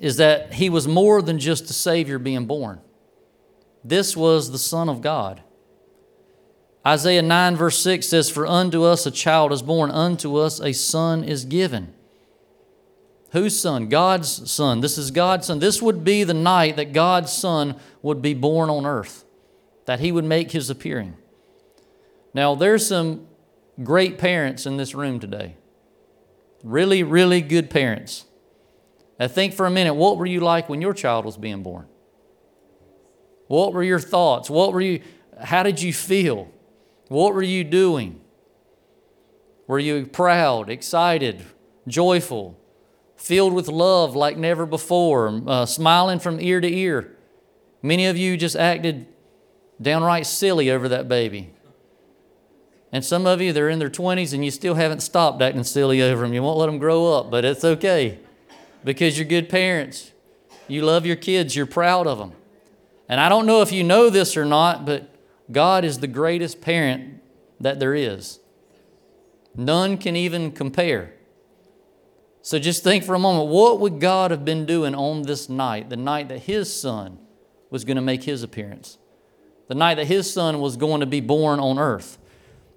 is 0.00 0.16
that 0.16 0.54
he 0.54 0.70
was 0.70 0.88
more 0.88 1.20
than 1.20 1.38
just 1.38 1.68
a 1.68 1.74
Savior 1.74 2.18
being 2.18 2.46
born. 2.46 2.80
This 3.84 4.16
was 4.16 4.50
the 4.50 4.58
Son 4.58 4.88
of 4.88 5.02
God. 5.02 5.42
Isaiah 6.86 7.22
9, 7.22 7.56
verse 7.56 7.78
6 7.78 8.06
says, 8.06 8.30
For 8.30 8.46
unto 8.46 8.84
us 8.84 9.04
a 9.04 9.10
child 9.10 9.52
is 9.52 9.62
born, 9.62 9.90
unto 9.90 10.36
us 10.36 10.60
a 10.60 10.72
son 10.72 11.24
is 11.24 11.44
given. 11.44 11.92
Whose 13.32 13.58
son? 13.60 13.88
God's 13.88 14.50
son. 14.50 14.80
This 14.80 14.96
is 14.96 15.10
God's 15.10 15.46
son. 15.46 15.58
This 15.58 15.82
would 15.82 16.02
be 16.02 16.24
the 16.24 16.34
night 16.34 16.76
that 16.76 16.92
God's 16.92 17.32
son 17.32 17.76
would 18.00 18.22
be 18.22 18.32
born 18.32 18.70
on 18.70 18.86
earth, 18.86 19.24
that 19.84 20.00
he 20.00 20.12
would 20.12 20.24
make 20.24 20.52
his 20.52 20.70
appearing. 20.70 21.16
Now, 22.32 22.54
there's 22.54 22.86
some 22.86 23.26
great 23.82 24.18
parents 24.18 24.64
in 24.64 24.76
this 24.76 24.94
room 24.94 25.20
today. 25.20 25.56
Really, 26.62 27.02
really 27.02 27.42
good 27.42 27.70
parents. 27.70 28.24
Now 29.18 29.28
think 29.28 29.54
for 29.54 29.66
a 29.66 29.70
minute, 29.70 29.94
what 29.94 30.16
were 30.16 30.26
you 30.26 30.40
like 30.40 30.68
when 30.68 30.80
your 30.80 30.94
child 30.94 31.24
was 31.24 31.36
being 31.36 31.62
born? 31.62 31.86
What 33.48 33.72
were 33.72 33.82
your 33.82 34.00
thoughts? 34.00 34.48
What 34.48 34.72
were 34.72 34.80
you 34.80 35.02
how 35.40 35.62
did 35.62 35.80
you 35.80 35.92
feel? 35.92 36.48
What 37.08 37.34
were 37.34 37.42
you 37.42 37.64
doing? 37.64 38.20
Were 39.66 39.78
you 39.78 40.06
proud, 40.06 40.70
excited, 40.70 41.44
joyful? 41.86 42.58
filled 43.18 43.52
with 43.52 43.68
love 43.68 44.14
like 44.14 44.38
never 44.38 44.64
before, 44.64 45.42
uh, 45.46 45.66
smiling 45.66 46.20
from 46.20 46.40
ear 46.40 46.60
to 46.60 46.72
ear. 46.72 47.16
Many 47.82 48.06
of 48.06 48.16
you 48.16 48.36
just 48.36 48.56
acted 48.56 49.06
downright 49.82 50.26
silly 50.26 50.70
over 50.70 50.88
that 50.88 51.08
baby. 51.08 51.52
And 52.90 53.04
some 53.04 53.26
of 53.26 53.42
you, 53.42 53.52
they're 53.52 53.68
in 53.68 53.80
their 53.80 53.90
20s 53.90 54.32
and 54.32 54.44
you 54.44 54.50
still 54.50 54.74
haven't 54.74 55.00
stopped 55.00 55.42
acting 55.42 55.64
silly 55.64 56.00
over 56.00 56.22
them. 56.22 56.32
You 56.32 56.42
won't 56.42 56.58
let 56.58 56.66
them 56.66 56.78
grow 56.78 57.12
up, 57.12 57.30
but 57.30 57.44
it's 57.44 57.64
okay 57.64 58.18
because 58.84 59.18
you're 59.18 59.28
good 59.28 59.48
parents. 59.48 60.12
You 60.68 60.82
love 60.82 61.04
your 61.04 61.16
kids, 61.16 61.54
you're 61.54 61.66
proud 61.66 62.06
of 62.06 62.18
them. 62.18 62.32
And 63.08 63.20
I 63.20 63.28
don't 63.28 63.46
know 63.46 63.62
if 63.62 63.72
you 63.72 63.84
know 63.84 64.10
this 64.10 64.36
or 64.36 64.44
not, 64.44 64.86
but 64.86 65.12
God 65.50 65.84
is 65.84 65.98
the 65.98 66.06
greatest 66.06 66.60
parent 66.60 67.22
that 67.60 67.80
there 67.80 67.94
is. 67.94 68.40
None 69.54 69.98
can 69.98 70.14
even 70.16 70.52
compare. 70.52 71.14
So 72.42 72.58
just 72.58 72.84
think 72.84 73.04
for 73.04 73.14
a 73.14 73.18
moment 73.18 73.50
what 73.50 73.80
would 73.80 74.00
God 74.00 74.30
have 74.30 74.44
been 74.44 74.64
doing 74.64 74.94
on 74.94 75.22
this 75.22 75.48
night, 75.48 75.90
the 75.90 75.96
night 75.96 76.28
that 76.28 76.40
His 76.40 76.72
Son 76.72 77.18
was 77.70 77.84
going 77.84 77.96
to 77.96 78.02
make 78.02 78.24
His 78.24 78.42
appearance, 78.42 78.98
the 79.66 79.74
night 79.74 79.96
that 79.96 80.06
His 80.06 80.32
Son 80.32 80.60
was 80.60 80.76
going 80.76 81.00
to 81.00 81.06
be 81.06 81.20
born 81.20 81.60
on 81.60 81.78
earth? 81.78 82.18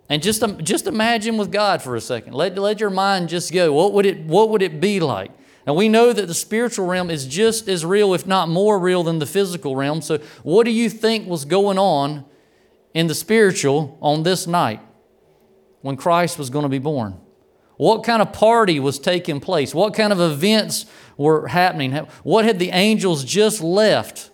And 0.10 0.22
just, 0.22 0.44
just 0.58 0.88
imagine 0.88 1.38
with 1.38 1.52
God 1.54 1.82
for 1.82 1.96
a 1.96 2.02
second. 2.02 2.34
Let, 2.34 2.58
let 2.58 2.82
your 2.82 2.90
mind 2.90 3.30
just 3.30 3.54
go. 3.54 3.72
What 3.72 3.94
would, 3.94 4.06
it, 4.06 4.20
what 4.26 4.50
would 4.50 4.62
it 4.62 4.82
be 4.82 5.00
like? 5.00 5.32
And 5.66 5.76
we 5.76 5.88
know 5.88 6.12
that 6.12 6.28
the 6.28 6.34
spiritual 6.34 6.86
realm 6.86 7.10
is 7.10 7.26
just 7.26 7.70
as 7.70 7.86
real, 7.86 8.14
if 8.14 8.28
not 8.28 8.50
more 8.50 8.78
real, 8.78 9.04
than 9.04 9.20
the 9.20 9.26
physical 9.26 9.76
realm. 9.76 10.02
So, 10.02 10.18
what 10.44 10.66
do 10.66 10.72
you 10.72 10.90
think 10.90 11.30
was 11.30 11.46
going 11.46 11.78
on 11.78 12.26
in 12.94 13.08
the 13.08 13.16
spiritual 13.16 13.98
on 14.02 14.24
this 14.24 14.48
night 14.48 14.82
when 15.82 15.98
Christ 15.98 16.38
was 16.38 16.50
going 16.50 16.64
to 16.64 16.70
be 16.70 16.80
born? 16.80 17.20
What 17.78 18.04
kind 18.04 18.22
of 18.22 18.32
party 18.32 18.80
was 18.80 19.00
taking 19.00 19.40
place? 19.40 19.74
What 19.74 19.96
kind 19.96 20.14
of 20.14 20.22
events 20.22 20.86
were 21.18 21.48
happening? 21.48 21.94
What 22.24 22.46
had 22.46 22.60
the 22.60 22.70
angels 22.70 23.24
just 23.24 23.62
left? 23.62 24.30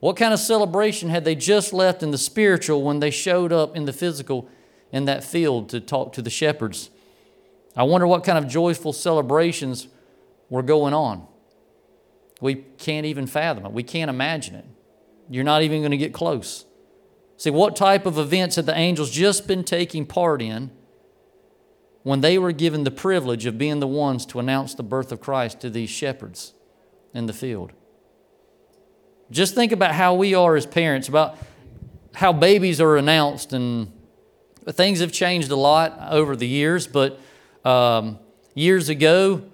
What 0.00 0.16
kind 0.16 0.34
of 0.34 0.40
celebration 0.40 1.08
had 1.10 1.24
they 1.24 1.34
just 1.34 1.72
left 1.72 2.02
in 2.02 2.10
the 2.10 2.18
spiritual 2.18 2.82
when 2.82 3.00
they 3.00 3.10
showed 3.10 3.52
up 3.52 3.76
in 3.76 3.84
the 3.84 3.92
physical 3.92 4.48
in 4.90 5.04
that 5.04 5.22
field 5.22 5.68
to 5.68 5.80
talk 5.80 6.12
to 6.14 6.22
the 6.22 6.30
shepherds? 6.30 6.90
I 7.76 7.84
wonder 7.84 8.06
what 8.06 8.24
kind 8.24 8.38
of 8.38 8.48
joyful 8.48 8.92
celebrations 8.92 9.86
were 10.48 10.62
going 10.62 10.94
on. 10.94 11.28
We 12.40 12.56
can't 12.56 13.06
even 13.06 13.26
fathom 13.26 13.66
it. 13.66 13.72
We 13.72 13.82
can't 13.82 14.08
imagine 14.08 14.54
it. 14.56 14.64
You're 15.28 15.44
not 15.44 15.62
even 15.62 15.82
going 15.82 15.92
to 15.92 15.96
get 15.96 16.12
close. 16.12 16.64
See, 17.40 17.48
what 17.48 17.74
type 17.74 18.04
of 18.04 18.18
events 18.18 18.56
had 18.56 18.66
the 18.66 18.76
angels 18.76 19.10
just 19.10 19.46
been 19.46 19.64
taking 19.64 20.04
part 20.04 20.42
in 20.42 20.70
when 22.02 22.20
they 22.20 22.36
were 22.36 22.52
given 22.52 22.84
the 22.84 22.90
privilege 22.90 23.46
of 23.46 23.56
being 23.56 23.80
the 23.80 23.86
ones 23.86 24.26
to 24.26 24.40
announce 24.40 24.74
the 24.74 24.82
birth 24.82 25.10
of 25.10 25.22
Christ 25.22 25.58
to 25.62 25.70
these 25.70 25.88
shepherds 25.88 26.52
in 27.14 27.24
the 27.24 27.32
field? 27.32 27.72
Just 29.30 29.54
think 29.54 29.72
about 29.72 29.94
how 29.94 30.12
we 30.12 30.34
are 30.34 30.54
as 30.54 30.66
parents, 30.66 31.08
about 31.08 31.38
how 32.12 32.30
babies 32.30 32.78
are 32.78 32.98
announced, 32.98 33.54
and 33.54 33.90
things 34.68 35.00
have 35.00 35.10
changed 35.10 35.50
a 35.50 35.56
lot 35.56 35.98
over 36.10 36.36
the 36.36 36.46
years. 36.46 36.86
But 36.86 37.18
um, 37.64 38.18
years 38.52 38.90
ago, 38.90 39.44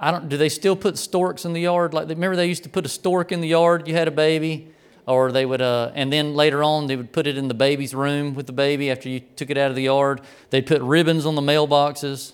I 0.00 0.10
don't. 0.10 0.30
Do 0.30 0.38
they 0.38 0.48
still 0.48 0.74
put 0.74 0.96
storks 0.96 1.44
in 1.44 1.52
the 1.52 1.60
yard? 1.60 1.92
Like 1.92 2.08
remember, 2.08 2.34
they 2.34 2.46
used 2.46 2.62
to 2.62 2.70
put 2.70 2.86
a 2.86 2.88
stork 2.88 3.30
in 3.30 3.42
the 3.42 3.48
yard. 3.48 3.86
You 3.86 3.92
had 3.92 4.08
a 4.08 4.10
baby, 4.10 4.72
or 5.06 5.30
they 5.30 5.46
would, 5.46 5.62
uh, 5.62 5.92
and 5.94 6.12
then 6.12 6.34
later 6.34 6.62
on, 6.64 6.88
they 6.88 6.96
would 6.96 7.12
put 7.12 7.26
it 7.26 7.38
in 7.38 7.48
the 7.48 7.54
baby's 7.54 7.94
room 7.94 8.34
with 8.34 8.46
the 8.46 8.52
baby 8.52 8.90
after 8.90 9.08
you 9.08 9.20
took 9.20 9.50
it 9.50 9.56
out 9.56 9.70
of 9.70 9.76
the 9.76 9.84
yard. 9.84 10.20
They'd 10.50 10.66
put 10.66 10.82
ribbons 10.82 11.24
on 11.26 11.36
the 11.36 11.42
mailboxes. 11.42 12.32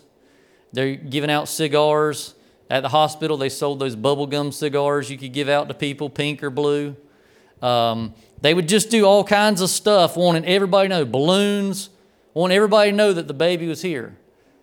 They're 0.73 0.97
giving 0.97 1.31
out 1.31 1.49
cigars. 1.49 2.35
At 2.71 2.81
the 2.81 2.89
hospital, 2.89 3.37
they 3.37 3.51
sold 3.51 3.81
those 3.81 3.95
bubblegum 3.95 4.55
cigars 4.55 5.11
you 5.11 5.19
could 5.19 5.35
give 5.35 5.51
out 5.51 5.69
to 5.69 5.75
people, 5.75 6.09
pink 6.09 6.43
or 6.43 6.49
blue. 6.49 6.97
Um, 7.61 8.15
they 8.41 8.55
would 8.55 8.69
just 8.69 8.89
do 8.89 9.05
all 9.05 9.23
kinds 9.23 9.61
of 9.61 9.69
stuff, 9.69 10.17
wanting 10.17 10.47
everybody 10.47 10.89
to 10.89 10.97
know 10.97 11.05
balloons, 11.05 11.91
wanting 12.33 12.57
everybody 12.57 12.91
to 12.91 12.97
know 12.97 13.13
that 13.13 13.29
the 13.29 13.35
baby 13.35 13.69
was 13.69 13.83
here. 13.83 14.17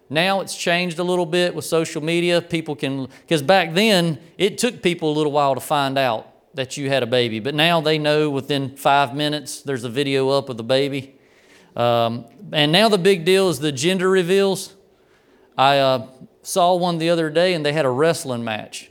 Now 0.10 0.42
it's 0.42 0.58
changed 0.58 0.98
a 0.98 1.04
little 1.04 1.28
bit 1.28 1.54
with 1.54 1.66
social 1.66 2.04
media. 2.04 2.42
People 2.42 2.75
can, 2.75 3.08
because 3.22 3.44
back 3.44 3.75
then 3.75 4.18
it 4.39 4.58
took 4.58 4.82
people 4.82 5.12
a 5.12 5.16
little 5.16 5.32
while 5.32 5.54
to 5.54 5.62
find 5.62 5.98
out 5.98 6.28
that 6.53 6.77
you 6.77 6.89
had 6.89 7.03
a 7.03 7.08
baby. 7.08 7.39
But 7.39 7.56
now 7.56 7.82
they 7.82 7.98
know 7.98 8.29
within 8.29 8.75
five 8.75 9.13
minutes 9.13 9.62
there's 9.62 9.84
a 9.84 9.89
video 9.89 10.29
up 10.29 10.50
of 10.50 10.58
the 10.58 10.63
baby. 10.63 11.15
Um, 11.75 12.25
and 12.51 12.72
now 12.72 12.89
the 12.89 12.98
big 12.98 13.25
deal 13.25 13.50
is 13.50 13.60
the 13.60 13.72
gender 13.72 14.10
reveals. 14.10 14.75
I 15.58 15.79
uh, 15.79 16.08
saw 16.41 16.75
one 16.75 16.98
the 16.98 17.10
other 17.10 17.29
day 17.29 17.53
and 17.53 17.65
they 17.65 17.74
had 17.74 17.86
a 17.86 17.89
wrestling 17.89 18.44
match. 18.44 18.89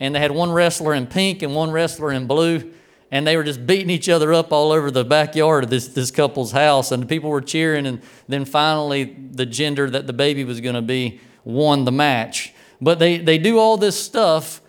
And 0.00 0.14
they 0.14 0.20
had 0.20 0.32
one 0.32 0.50
wrestler 0.50 0.94
in 0.94 1.06
pink 1.06 1.42
and 1.42 1.54
one 1.54 1.70
wrestler 1.70 2.12
in 2.12 2.26
blue. 2.26 2.72
And 3.10 3.26
they 3.26 3.36
were 3.36 3.44
just 3.44 3.66
beating 3.66 3.90
each 3.90 4.08
other 4.08 4.32
up 4.32 4.52
all 4.52 4.72
over 4.72 4.90
the 4.90 5.04
backyard 5.04 5.64
of 5.64 5.70
this, 5.70 5.88
this 5.88 6.10
couple's 6.10 6.52
house. 6.52 6.90
And 6.90 7.08
people 7.08 7.30
were 7.30 7.40
cheering. 7.40 7.86
And 7.86 8.02
then 8.26 8.44
finally, 8.44 9.04
the 9.04 9.46
gender 9.46 9.88
that 9.90 10.06
the 10.06 10.12
baby 10.12 10.44
was 10.44 10.60
going 10.60 10.74
to 10.74 10.82
be 10.82 11.20
won 11.44 11.84
the 11.84 11.92
match. 11.92 12.52
But 12.80 12.98
they, 12.98 13.18
they 13.18 13.38
do 13.38 13.58
all 13.58 13.76
this 13.76 14.02
stuff 14.02 14.60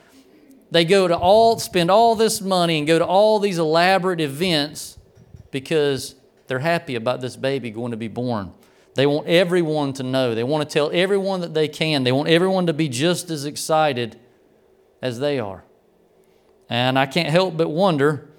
they 0.74 0.86
go 0.86 1.08
to 1.08 1.15
all, 1.15 1.60
spend 1.60 1.92
all 1.92 2.15
this 2.15 2.42
money 2.42 2.80
and 2.80 2.88
go 2.88 2.98
to 2.98 3.06
all 3.06 3.39
these 3.39 3.60
elaborate 3.60 4.20
events 4.20 4.98
because 5.51 6.15
they're 6.48 6.60
happy 6.60 6.96
about 6.96 7.22
this 7.22 7.36
baby 7.36 7.70
going 7.70 7.92
to 7.92 7.98
be 7.98 8.08
born. 8.08 8.51
They 8.96 9.06
want 9.06 9.27
everyone 9.27 9.94
to 9.94 10.03
know. 10.03 10.34
They 10.34 10.44
want 10.44 10.68
to 10.68 10.74
tell 10.74 10.89
everyone 10.92 11.42
that 11.42 11.53
they 11.53 11.68
can. 11.68 12.03
They 12.03 12.12
want 12.12 12.27
everyone 12.27 12.65
to 12.68 12.74
be 12.74 12.89
just 12.89 13.30
as 13.30 13.46
excited 13.46 14.20
as 15.00 15.20
they 15.20 15.39
are. 15.39 15.63
And 16.70 16.98
I 16.98 17.06
can't 17.06 17.30
help 17.30 17.56
but 17.56 17.70
wonder 17.70 18.30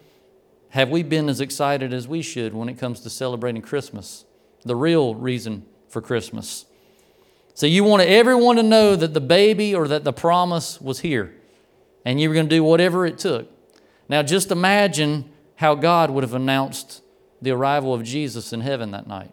have 0.71 0.91
we 0.91 1.05
been 1.05 1.29
as 1.29 1.41
excited 1.41 1.93
as 1.93 2.09
we 2.09 2.21
should 2.21 2.53
when 2.53 2.69
it 2.69 2.81
comes 2.81 2.99
to 3.01 3.11
celebrating 3.11 3.63
Christmas? 3.63 4.25
The 4.65 4.75
real 4.75 5.15
reason 5.15 5.67
for 5.89 6.01
Christmas. 6.01 6.67
So 7.55 7.67
you 7.67 7.85
want 7.85 8.03
everyone 8.03 8.57
to 8.57 8.65
know 8.65 8.97
that 8.97 9.15
the 9.15 9.21
baby 9.21 9.73
or 9.73 9.87
that 9.87 10.03
the 10.03 10.13
promise 10.13 10.81
was 10.81 10.99
here 10.99 11.33
and 12.05 12.21
you 12.21 12.29
were 12.29 12.35
going 12.35 12.49
to 12.49 12.55
do 12.55 12.63
whatever 12.63 13.07
it 13.07 13.19
took. 13.19 13.51
Now, 14.09 14.23
just 14.23 14.51
imagine 14.51 15.31
how 15.57 15.75
God 15.75 16.11
would 16.11 16.25
have 16.25 16.35
announced 16.35 17.03
the 17.41 17.51
arrival 17.53 17.95
of 17.95 18.03
Jesus 18.03 18.53
in 18.53 18.61
heaven 18.61 18.91
that 18.91 19.07
night. 19.07 19.31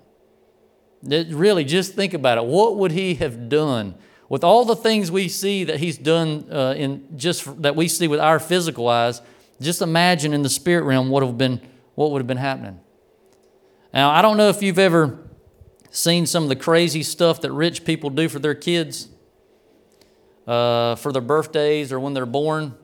It, 1.07 1.27
really, 1.33 1.63
just 1.63 1.93
think 1.93 2.13
about 2.13 2.37
it. 2.37 2.45
What 2.45 2.77
would 2.77 2.91
He 2.91 3.15
have 3.15 3.49
done 3.49 3.95
with 4.29 4.43
all 4.43 4.65
the 4.65 4.75
things 4.75 5.11
we 5.11 5.27
see 5.27 5.63
that 5.65 5.79
He's 5.79 5.97
done 5.97 6.47
uh, 6.51 6.75
in 6.77 7.17
just 7.17 7.61
that 7.61 7.75
we 7.75 7.87
see 7.87 8.07
with 8.07 8.19
our 8.19 8.39
physical 8.39 8.87
eyes? 8.87 9.21
Just 9.59 9.81
imagine 9.81 10.33
in 10.33 10.41
the 10.43 10.49
spirit 10.49 10.83
realm 10.83 11.09
what 11.09 11.23
have 11.23 11.37
been 11.37 11.61
what 11.95 12.11
would 12.11 12.19
have 12.19 12.27
been 12.27 12.37
happening. 12.37 12.79
Now, 13.93 14.11
I 14.11 14.21
don't 14.21 14.37
know 14.37 14.49
if 14.49 14.61
you've 14.61 14.79
ever 14.79 15.19
seen 15.89 16.25
some 16.25 16.43
of 16.43 16.49
the 16.49 16.55
crazy 16.55 17.03
stuff 17.03 17.41
that 17.41 17.51
rich 17.51 17.83
people 17.83 18.09
do 18.09 18.29
for 18.29 18.39
their 18.39 18.55
kids 18.55 19.09
uh, 20.47 20.95
for 20.95 21.11
their 21.11 21.21
birthdays 21.21 21.91
or 21.91 21.99
when 21.99 22.13
they're 22.13 22.25
born, 22.25 22.75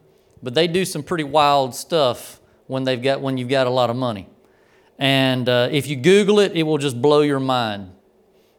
but 0.41 0.53
they 0.53 0.67
do 0.67 0.85
some 0.85 1.03
pretty 1.03 1.23
wild 1.23 1.75
stuff 1.75 2.39
when 2.67 2.83
they've 2.83 3.01
got 3.01 3.21
when 3.21 3.37
you've 3.37 3.49
got 3.49 3.67
a 3.67 3.69
lot 3.69 3.89
of 3.89 3.95
money. 3.95 4.29
And 4.99 5.47
uh, 5.47 5.69
if 5.71 5.87
you 5.87 5.95
Google 5.95 6.39
it, 6.39 6.53
it 6.55 6.63
will 6.63 6.77
just 6.77 7.01
blow 7.01 7.21
your 7.21 7.39
mind. 7.39 7.91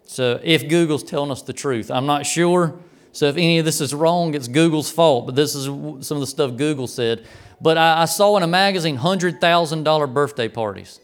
So 0.05 0.41
if 0.43 0.69
Google's 0.69 1.03
telling 1.03 1.31
us 1.31 1.43
the 1.43 1.53
truth, 1.53 1.91
I'm 1.91 2.07
not 2.07 2.25
sure. 2.25 2.79
So 3.13 3.27
if 3.27 3.37
any 3.37 3.59
of 3.59 3.65
this 3.65 3.81
is 3.81 3.93
wrong, 3.93 4.35
it's 4.35 4.49
Google's 4.49 4.91
fault. 4.91 5.27
But 5.27 5.35
this 5.35 5.55
is 5.55 5.65
some 5.65 6.17
of 6.17 6.21
the 6.21 6.27
stuff 6.27 6.57
Google 6.57 6.87
said. 6.87 7.27
But 7.61 7.77
I, 7.77 8.03
I 8.03 8.05
saw 8.05 8.37
in 8.37 8.43
a 8.43 8.47
magazine 8.47 8.97
hundred 8.97 9.41
thousand 9.41 9.83
dollar 9.83 10.07
birthday 10.07 10.49
parties. 10.49 11.01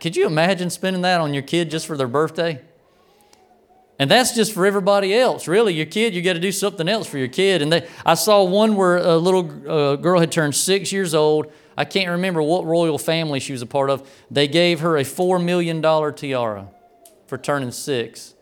Could 0.00 0.14
you 0.14 0.26
imagine 0.26 0.68
spending 0.68 1.02
that 1.02 1.20
on 1.20 1.32
your 1.32 1.42
kid 1.42 1.70
just 1.70 1.86
for 1.86 1.96
their 1.96 2.08
birthday? 2.08 2.60
And 4.00 4.10
that's 4.10 4.32
just 4.32 4.54
for 4.54 4.64
everybody 4.64 5.14
else. 5.14 5.46
Really, 5.46 5.74
your 5.74 5.84
kid, 5.84 6.14
you 6.14 6.22
got 6.22 6.32
to 6.32 6.40
do 6.40 6.52
something 6.52 6.88
else 6.88 7.06
for 7.06 7.18
your 7.18 7.28
kid. 7.28 7.60
And 7.60 7.70
they, 7.70 7.86
I 8.06 8.14
saw 8.14 8.42
one 8.44 8.74
where 8.74 8.96
a 8.96 9.18
little 9.18 9.70
uh, 9.70 9.96
girl 9.96 10.18
had 10.18 10.32
turned 10.32 10.54
six 10.54 10.90
years 10.90 11.14
old. 11.14 11.52
I 11.76 11.84
can't 11.84 12.08
remember 12.08 12.42
what 12.42 12.64
royal 12.64 12.96
family 12.96 13.40
she 13.40 13.52
was 13.52 13.60
a 13.60 13.66
part 13.66 13.90
of. 13.90 14.10
They 14.30 14.48
gave 14.48 14.80
her 14.80 14.96
a 14.96 15.02
$4 15.02 15.44
million 15.44 15.82
tiara 16.14 16.68
for 17.26 17.36
turning 17.36 17.72
six. 17.72 18.32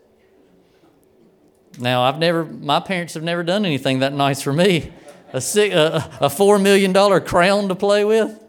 Now, 1.77 2.03
I've 2.03 2.19
never, 2.19 2.45
my 2.45 2.79
parents 2.79 3.15
have 3.15 3.23
never 3.23 3.43
done 3.43 3.65
anything 3.65 3.99
that 3.99 4.13
nice 4.13 4.41
for 4.41 4.53
me. 4.53 4.93
A, 5.33 5.41
six, 5.41 5.75
a, 5.75 6.09
a 6.21 6.29
$4 6.29 6.61
million 6.61 6.93
crown 7.25 7.67
to 7.67 7.75
play 7.75 8.05
with? 8.05 8.41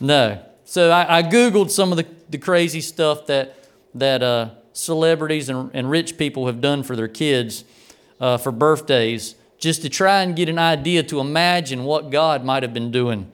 No. 0.00 0.44
So 0.64 0.90
I, 0.90 1.18
I 1.18 1.22
Googled 1.22 1.70
some 1.70 1.92
of 1.92 1.98
the, 1.98 2.06
the 2.28 2.38
crazy 2.38 2.80
stuff 2.80 3.26
that, 3.26 3.56
that, 3.94 4.24
uh, 4.24 4.50
celebrities 4.76 5.48
and, 5.48 5.70
and 5.72 5.90
rich 5.90 6.18
people 6.18 6.46
have 6.46 6.60
done 6.60 6.82
for 6.82 6.94
their 6.94 7.08
kids 7.08 7.64
uh, 8.20 8.36
for 8.36 8.52
birthdays 8.52 9.34
just 9.58 9.82
to 9.82 9.88
try 9.88 10.22
and 10.22 10.36
get 10.36 10.48
an 10.48 10.58
idea 10.58 11.02
to 11.02 11.18
imagine 11.18 11.84
what 11.84 12.10
God 12.10 12.44
might 12.44 12.62
have 12.62 12.74
been 12.74 12.90
doing. 12.90 13.30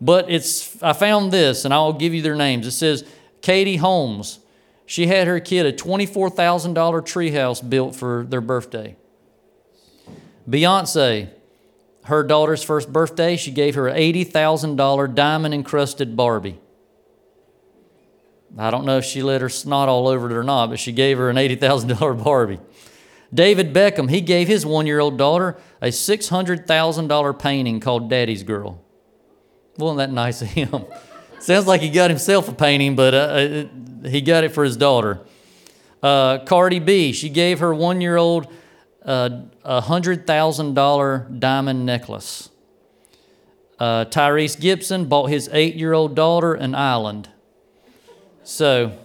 But 0.00 0.30
it's 0.30 0.80
I 0.82 0.92
found 0.92 1.32
this, 1.32 1.64
and 1.64 1.74
I'll 1.74 1.92
give 1.92 2.14
you 2.14 2.22
their 2.22 2.36
names. 2.36 2.66
It 2.66 2.72
says 2.72 3.04
Katie 3.42 3.76
Holmes. 3.76 4.38
She 4.86 5.06
had 5.06 5.26
her 5.26 5.38
kid 5.38 5.66
a 5.66 5.72
$24,000 5.72 6.72
treehouse 6.74 7.68
built 7.68 7.94
for 7.94 8.24
their 8.26 8.40
birthday. 8.40 8.96
Beyonce, 10.48 11.28
her 12.04 12.22
daughter's 12.22 12.62
first 12.62 12.90
birthday, 12.90 13.36
she 13.36 13.50
gave 13.50 13.74
her 13.74 13.88
an 13.88 13.96
$80,000 13.96 15.14
diamond 15.14 15.52
encrusted 15.52 16.16
Barbie. 16.16 16.58
I 18.56 18.70
don't 18.70 18.84
know 18.84 18.98
if 18.98 19.04
she 19.04 19.22
let 19.22 19.40
her 19.40 19.48
snot 19.48 19.88
all 19.88 20.08
over 20.08 20.30
it 20.30 20.36
or 20.36 20.42
not, 20.42 20.70
but 20.70 20.78
she 20.78 20.92
gave 20.92 21.18
her 21.18 21.28
an 21.28 21.36
$80,000 21.36 22.24
Barbie. 22.24 22.60
David 23.32 23.74
Beckham, 23.74 24.08
he 24.08 24.20
gave 24.20 24.48
his 24.48 24.64
one 24.64 24.86
year 24.86 25.00
old 25.00 25.18
daughter 25.18 25.58
a 25.82 25.88
$600,000 25.88 27.38
painting 27.38 27.80
called 27.80 28.08
Daddy's 28.08 28.42
Girl. 28.42 28.82
Wasn't 29.76 29.98
that 29.98 30.10
nice 30.10 30.40
of 30.40 30.48
him? 30.48 30.86
Sounds 31.40 31.66
like 31.66 31.80
he 31.80 31.90
got 31.90 32.10
himself 32.10 32.48
a 32.48 32.52
painting, 32.52 32.96
but 32.96 33.14
uh, 33.14 33.18
uh, 33.18 34.08
he 34.08 34.20
got 34.20 34.44
it 34.44 34.52
for 34.52 34.64
his 34.64 34.76
daughter. 34.76 35.20
Uh, 36.02 36.38
Cardi 36.38 36.78
B, 36.78 37.12
she 37.12 37.28
gave 37.28 37.60
her 37.60 37.74
one 37.74 38.00
year 38.00 38.16
old 38.16 38.52
uh, 39.04 39.42
a 39.64 39.82
$100,000 39.82 41.40
diamond 41.40 41.86
necklace. 41.86 42.50
Uh, 43.78 44.04
Tyrese 44.06 44.58
Gibson 44.58 45.04
bought 45.04 45.26
his 45.26 45.48
eight 45.52 45.76
year 45.76 45.92
old 45.92 46.16
daughter 46.16 46.54
an 46.54 46.74
island. 46.74 47.28
So, 48.48 48.98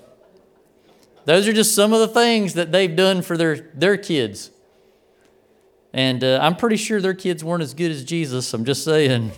those 1.25 1.49
are 1.49 1.53
just 1.53 1.75
some 1.75 1.91
of 1.91 1.99
the 1.99 2.07
things 2.07 2.53
that 2.53 2.71
they've 2.71 2.95
done 2.95 3.21
for 3.21 3.35
their, 3.35 3.57
their 3.73 3.97
kids. 3.97 4.51
And 5.91 6.23
uh, 6.23 6.39
I'm 6.41 6.55
pretty 6.55 6.77
sure 6.77 7.01
their 7.01 7.13
kids 7.13 7.43
weren't 7.43 7.61
as 7.61 7.73
good 7.73 7.91
as 7.91 8.05
Jesus. 8.05 8.53
I'm 8.53 8.63
just 8.63 8.85
saying. 8.85 9.33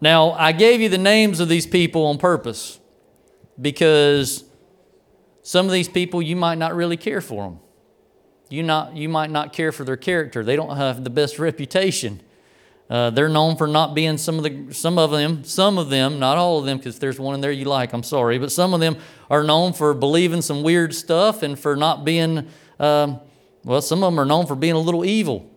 Now, 0.00 0.30
I 0.30 0.52
gave 0.52 0.80
you 0.80 0.90
the 0.90 0.96
names 0.96 1.40
of 1.40 1.48
these 1.48 1.66
people 1.66 2.06
on 2.06 2.18
purpose 2.18 2.78
because 3.60 4.44
some 5.42 5.66
of 5.66 5.72
these 5.72 5.88
people 5.88 6.22
you 6.22 6.36
might 6.36 6.58
not 6.58 6.76
really 6.76 6.96
care 6.96 7.20
for 7.20 7.42
them. 7.42 7.58
You, 8.48 8.62
not, 8.62 8.96
you 8.96 9.08
might 9.08 9.30
not 9.30 9.52
care 9.52 9.72
for 9.72 9.82
their 9.82 9.96
character. 9.96 10.44
They 10.44 10.54
don't 10.54 10.76
have 10.76 11.02
the 11.02 11.10
best 11.10 11.40
reputation. 11.40 12.20
Uh, 12.92 13.08
they're 13.08 13.30
known 13.30 13.56
for 13.56 13.66
not 13.66 13.94
being 13.94 14.18
some 14.18 14.36
of 14.36 14.44
the 14.44 14.74
some 14.74 14.98
of 14.98 15.10
them 15.10 15.42
some 15.44 15.78
of 15.78 15.88
them 15.88 16.18
not 16.18 16.36
all 16.36 16.58
of 16.58 16.66
them 16.66 16.76
because 16.76 16.98
there's 16.98 17.18
one 17.18 17.34
in 17.34 17.40
there 17.40 17.50
you 17.50 17.64
like 17.64 17.94
I'm 17.94 18.02
sorry 18.02 18.36
but 18.38 18.52
some 18.52 18.74
of 18.74 18.80
them 18.80 18.98
are 19.30 19.42
known 19.42 19.72
for 19.72 19.94
believing 19.94 20.42
some 20.42 20.62
weird 20.62 20.94
stuff 20.94 21.42
and 21.42 21.58
for 21.58 21.74
not 21.74 22.04
being 22.04 22.48
um, 22.78 23.18
well 23.64 23.80
some 23.80 24.04
of 24.04 24.12
them 24.12 24.20
are 24.20 24.26
known 24.26 24.44
for 24.44 24.54
being 24.54 24.74
a 24.74 24.78
little 24.78 25.06
evil 25.06 25.50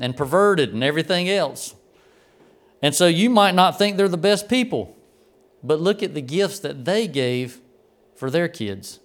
and 0.00 0.16
perverted 0.16 0.72
and 0.72 0.82
everything 0.82 1.28
else. 1.28 1.74
And 2.80 2.94
so 2.94 3.06
you 3.06 3.28
might 3.28 3.54
not 3.54 3.76
think 3.76 3.98
they're 3.98 4.08
the 4.08 4.16
best 4.16 4.48
people 4.48 4.96
but 5.62 5.78
look 5.78 6.02
at 6.02 6.14
the 6.14 6.22
gifts 6.22 6.58
that 6.60 6.86
they 6.86 7.06
gave 7.06 7.60
for 8.14 8.30
their 8.30 8.48
kids. 8.48 8.98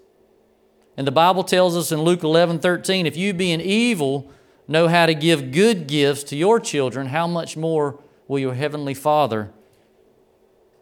And 0.95 1.05
the 1.05 1.11
Bible 1.11 1.43
tells 1.43 1.75
us 1.75 1.91
in 1.91 2.01
Luke 2.01 2.23
11 2.23 2.59
13 2.59 3.05
if 3.05 3.17
you 3.17 3.33
being 3.33 3.59
evil 3.59 4.31
know 4.71 4.87
how 4.87 5.05
to 5.05 5.13
give 5.13 5.51
good 5.51 5.87
gifts 5.87 6.23
to 6.25 6.35
your 6.35 6.59
children, 6.59 7.07
how 7.07 7.27
much 7.27 7.55
more 7.55 8.01
will 8.27 8.39
your 8.39 8.53
Heavenly 8.53 8.93
Father 8.93 9.51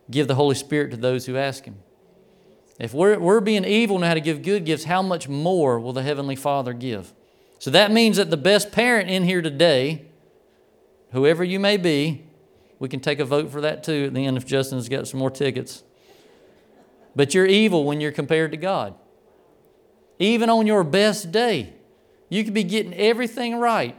give 0.09 0.27
the 0.27 0.35
Holy 0.35 0.55
Spirit 0.55 0.91
to 0.91 0.97
those 0.97 1.25
who 1.25 1.35
ask 1.35 1.65
Him? 1.65 1.77
If 2.79 2.93
we're, 2.93 3.19
we're 3.19 3.41
being 3.41 3.65
evil 3.65 3.99
know 3.99 4.07
how 4.07 4.13
to 4.13 4.21
give 4.21 4.41
good 4.41 4.65
gifts, 4.65 4.85
how 4.85 5.01
much 5.01 5.27
more 5.27 5.79
will 5.79 5.91
the 5.91 6.03
Heavenly 6.03 6.35
Father 6.35 6.71
give? 6.71 7.13
So 7.59 7.71
that 7.71 7.91
means 7.91 8.15
that 8.17 8.29
the 8.29 8.37
best 8.37 8.71
parent 8.71 9.09
in 9.09 9.23
here 9.23 9.41
today, 9.41 10.05
whoever 11.11 11.43
you 11.43 11.59
may 11.59 11.75
be, 11.75 12.25
we 12.79 12.87
can 12.87 13.01
take 13.01 13.19
a 13.19 13.25
vote 13.25 13.51
for 13.51 13.59
that 13.59 13.83
too 13.83 14.05
at 14.05 14.13
the 14.13 14.25
end 14.25 14.37
if 14.37 14.45
Justin's 14.45 14.87
got 14.87 15.07
some 15.07 15.19
more 15.19 15.29
tickets. 15.29 15.83
But 17.15 17.33
you're 17.33 17.45
evil 17.45 17.83
when 17.83 17.99
you're 17.99 18.13
compared 18.13 18.51
to 18.51 18.57
God. 18.57 18.95
Even 20.19 20.49
on 20.49 20.65
your 20.65 20.85
best 20.85 21.33
day, 21.33 21.73
you 22.29 22.43
could 22.43 22.53
be 22.53 22.63
getting 22.63 22.93
everything 22.93 23.57
right, 23.57 23.95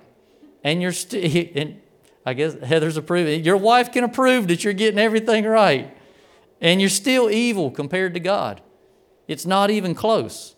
and 0.64 0.80
you're 0.80 0.92
still, 0.92 1.22
and 1.54 1.80
I 2.24 2.34
guess 2.34 2.54
Heather's 2.54 2.96
approving. 2.96 3.44
Your 3.44 3.56
wife 3.56 3.92
can 3.92 4.04
approve 4.04 4.48
that 4.48 4.64
you're 4.64 4.72
getting 4.72 4.98
everything 4.98 5.44
right, 5.44 5.96
and 6.60 6.80
you're 6.80 6.90
still 6.90 7.30
evil 7.30 7.70
compared 7.70 8.14
to 8.14 8.20
God. 8.20 8.62
It's 9.26 9.46
not 9.46 9.70
even 9.70 9.94
close. 9.94 10.56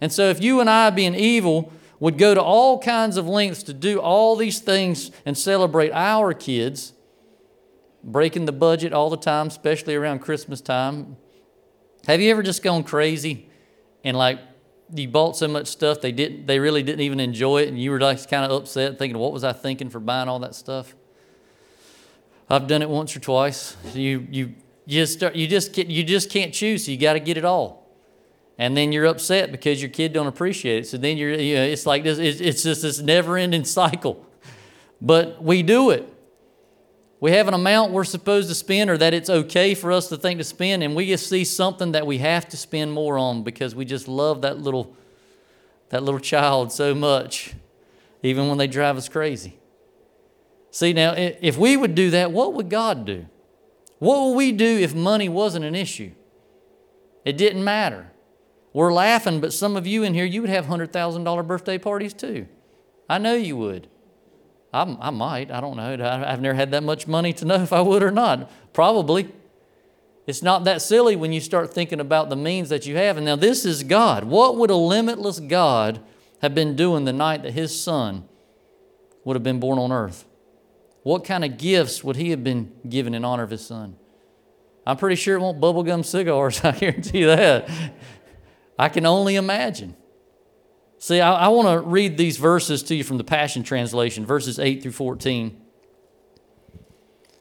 And 0.00 0.12
so, 0.12 0.30
if 0.30 0.42
you 0.42 0.60
and 0.60 0.70
I, 0.70 0.90
being 0.90 1.14
evil, 1.14 1.72
would 1.98 2.16
go 2.16 2.34
to 2.34 2.42
all 2.42 2.78
kinds 2.78 3.16
of 3.16 3.28
lengths 3.28 3.62
to 3.64 3.74
do 3.74 4.00
all 4.00 4.34
these 4.34 4.60
things 4.60 5.10
and 5.26 5.36
celebrate 5.36 5.92
our 5.92 6.32
kids, 6.32 6.94
breaking 8.02 8.46
the 8.46 8.52
budget 8.52 8.94
all 8.94 9.10
the 9.10 9.18
time, 9.18 9.48
especially 9.48 9.94
around 9.94 10.20
Christmas 10.20 10.62
time. 10.62 11.16
Have 12.06 12.20
you 12.20 12.30
ever 12.30 12.42
just 12.42 12.62
gone 12.62 12.82
crazy 12.82 13.50
and 14.02 14.16
like 14.16 14.40
you 14.94 15.08
bought 15.08 15.36
so 15.36 15.46
much 15.46 15.66
stuff 15.66 16.00
they 16.00 16.12
didn't 16.12 16.46
they 16.46 16.58
really 16.58 16.82
didn't 16.82 17.00
even 17.00 17.20
enjoy 17.20 17.62
it 17.62 17.68
and 17.68 17.80
you 17.80 17.90
were 17.90 18.00
like 18.00 18.28
kind 18.28 18.44
of 18.44 18.50
upset 18.50 18.98
thinking 18.98 19.18
what 19.18 19.32
was 19.32 19.44
i 19.44 19.52
thinking 19.52 19.88
for 19.88 20.00
buying 20.00 20.28
all 20.28 20.38
that 20.40 20.54
stuff? 20.54 20.94
I've 22.50 22.66
done 22.66 22.82
it 22.82 22.90
once 22.90 23.16
or 23.16 23.20
twice. 23.20 23.76
You 23.94 24.26
you 24.28 24.54
just 24.88 25.12
start, 25.12 25.36
you 25.36 25.46
just 25.46 25.76
you 25.78 26.02
just 26.02 26.30
can't 26.30 26.52
choose 26.52 26.84
so 26.84 26.90
you 26.90 26.98
got 26.98 27.12
to 27.12 27.20
get 27.20 27.36
it 27.36 27.44
all. 27.44 27.88
And 28.58 28.76
then 28.76 28.92
you're 28.92 29.06
upset 29.06 29.52
because 29.52 29.80
your 29.80 29.88
kid 29.90 30.12
don't 30.12 30.26
appreciate 30.26 30.80
it. 30.80 30.86
So 30.88 30.98
then 30.98 31.16
you're 31.16 31.32
you 31.32 31.54
know, 31.54 31.62
it's 31.62 31.86
like 31.86 32.02
this 32.02 32.18
it's 32.18 32.64
just 32.64 32.82
this 32.82 33.00
never 33.00 33.38
ending 33.38 33.64
cycle. 33.80 34.26
But 35.00 35.42
we 35.42 35.62
do 35.62 35.90
it 35.90 36.12
we 37.20 37.32
have 37.32 37.48
an 37.48 37.54
amount 37.54 37.92
we're 37.92 38.04
supposed 38.04 38.48
to 38.48 38.54
spend 38.54 38.88
or 38.88 38.96
that 38.96 39.12
it's 39.12 39.28
okay 39.28 39.74
for 39.74 39.92
us 39.92 40.08
to 40.08 40.16
think 40.16 40.38
to 40.38 40.44
spend, 40.44 40.82
and 40.82 40.96
we 40.96 41.06
just 41.06 41.28
see 41.28 41.44
something 41.44 41.92
that 41.92 42.06
we 42.06 42.18
have 42.18 42.48
to 42.48 42.56
spend 42.56 42.92
more 42.92 43.18
on 43.18 43.42
because 43.42 43.74
we 43.74 43.84
just 43.84 44.08
love 44.08 44.40
that 44.42 44.58
little, 44.58 44.96
that 45.90 46.02
little 46.02 46.20
child 46.20 46.72
so 46.72 46.94
much, 46.94 47.54
even 48.22 48.48
when 48.48 48.56
they 48.56 48.66
drive 48.66 48.96
us 48.96 49.08
crazy. 49.08 49.58
See, 50.70 50.94
now, 50.94 51.12
if 51.16 51.58
we 51.58 51.76
would 51.76 51.94
do 51.94 52.10
that, 52.10 52.32
what 52.32 52.54
would 52.54 52.70
God 52.70 53.04
do? 53.04 53.26
What 53.98 54.28
would 54.28 54.36
we 54.36 54.52
do 54.52 54.78
if 54.78 54.94
money 54.94 55.28
wasn't 55.28 55.66
an 55.66 55.74
issue? 55.74 56.12
It 57.24 57.36
didn't 57.36 57.62
matter. 57.62 58.10
We're 58.72 58.92
laughing, 58.92 59.40
but 59.40 59.52
some 59.52 59.76
of 59.76 59.86
you 59.86 60.04
in 60.04 60.14
here, 60.14 60.24
you 60.24 60.40
would 60.40 60.50
have 60.50 60.66
$100,000 60.66 61.46
birthday 61.46 61.76
parties 61.76 62.14
too. 62.14 62.46
I 63.08 63.18
know 63.18 63.34
you 63.34 63.56
would. 63.56 63.88
I, 64.72 64.96
I 65.00 65.10
might. 65.10 65.50
I 65.50 65.60
don't 65.60 65.76
know. 65.76 65.92
I've 66.26 66.40
never 66.40 66.54
had 66.54 66.70
that 66.70 66.82
much 66.82 67.06
money 67.06 67.32
to 67.34 67.44
know 67.44 67.56
if 67.56 67.72
I 67.72 67.80
would 67.80 68.02
or 68.02 68.10
not. 68.10 68.50
Probably. 68.72 69.28
It's 70.26 70.42
not 70.42 70.64
that 70.64 70.80
silly 70.80 71.16
when 71.16 71.32
you 71.32 71.40
start 71.40 71.74
thinking 71.74 71.98
about 71.98 72.28
the 72.28 72.36
means 72.36 72.68
that 72.68 72.86
you 72.86 72.96
have. 72.96 73.16
And 73.16 73.26
now, 73.26 73.36
this 73.36 73.64
is 73.64 73.82
God. 73.82 74.24
What 74.24 74.56
would 74.56 74.70
a 74.70 74.76
limitless 74.76 75.40
God 75.40 76.00
have 76.40 76.54
been 76.54 76.76
doing 76.76 77.04
the 77.04 77.12
night 77.12 77.42
that 77.42 77.52
his 77.52 77.78
son 77.78 78.28
would 79.24 79.34
have 79.34 79.42
been 79.42 79.58
born 79.58 79.78
on 79.78 79.90
earth? 79.90 80.24
What 81.02 81.24
kind 81.24 81.44
of 81.44 81.58
gifts 81.58 82.04
would 82.04 82.16
he 82.16 82.30
have 82.30 82.44
been 82.44 82.72
given 82.88 83.14
in 83.14 83.24
honor 83.24 83.42
of 83.42 83.50
his 83.50 83.66
son? 83.66 83.96
I'm 84.86 84.96
pretty 84.96 85.16
sure 85.16 85.36
it 85.36 85.40
won't 85.40 85.60
bubblegum 85.60 86.04
cigars, 86.04 86.60
I 86.64 86.72
guarantee 86.72 87.24
that. 87.24 87.68
I 88.78 88.88
can 88.88 89.06
only 89.06 89.36
imagine. 89.36 89.96
See, 91.00 91.18
I, 91.18 91.46
I 91.46 91.48
want 91.48 91.66
to 91.66 91.80
read 91.80 92.18
these 92.18 92.36
verses 92.36 92.82
to 92.84 92.94
you 92.94 93.04
from 93.04 93.16
the 93.16 93.24
Passion 93.24 93.62
Translation, 93.62 94.26
verses 94.26 94.58
8 94.58 94.82
through 94.82 94.92
14, 94.92 95.58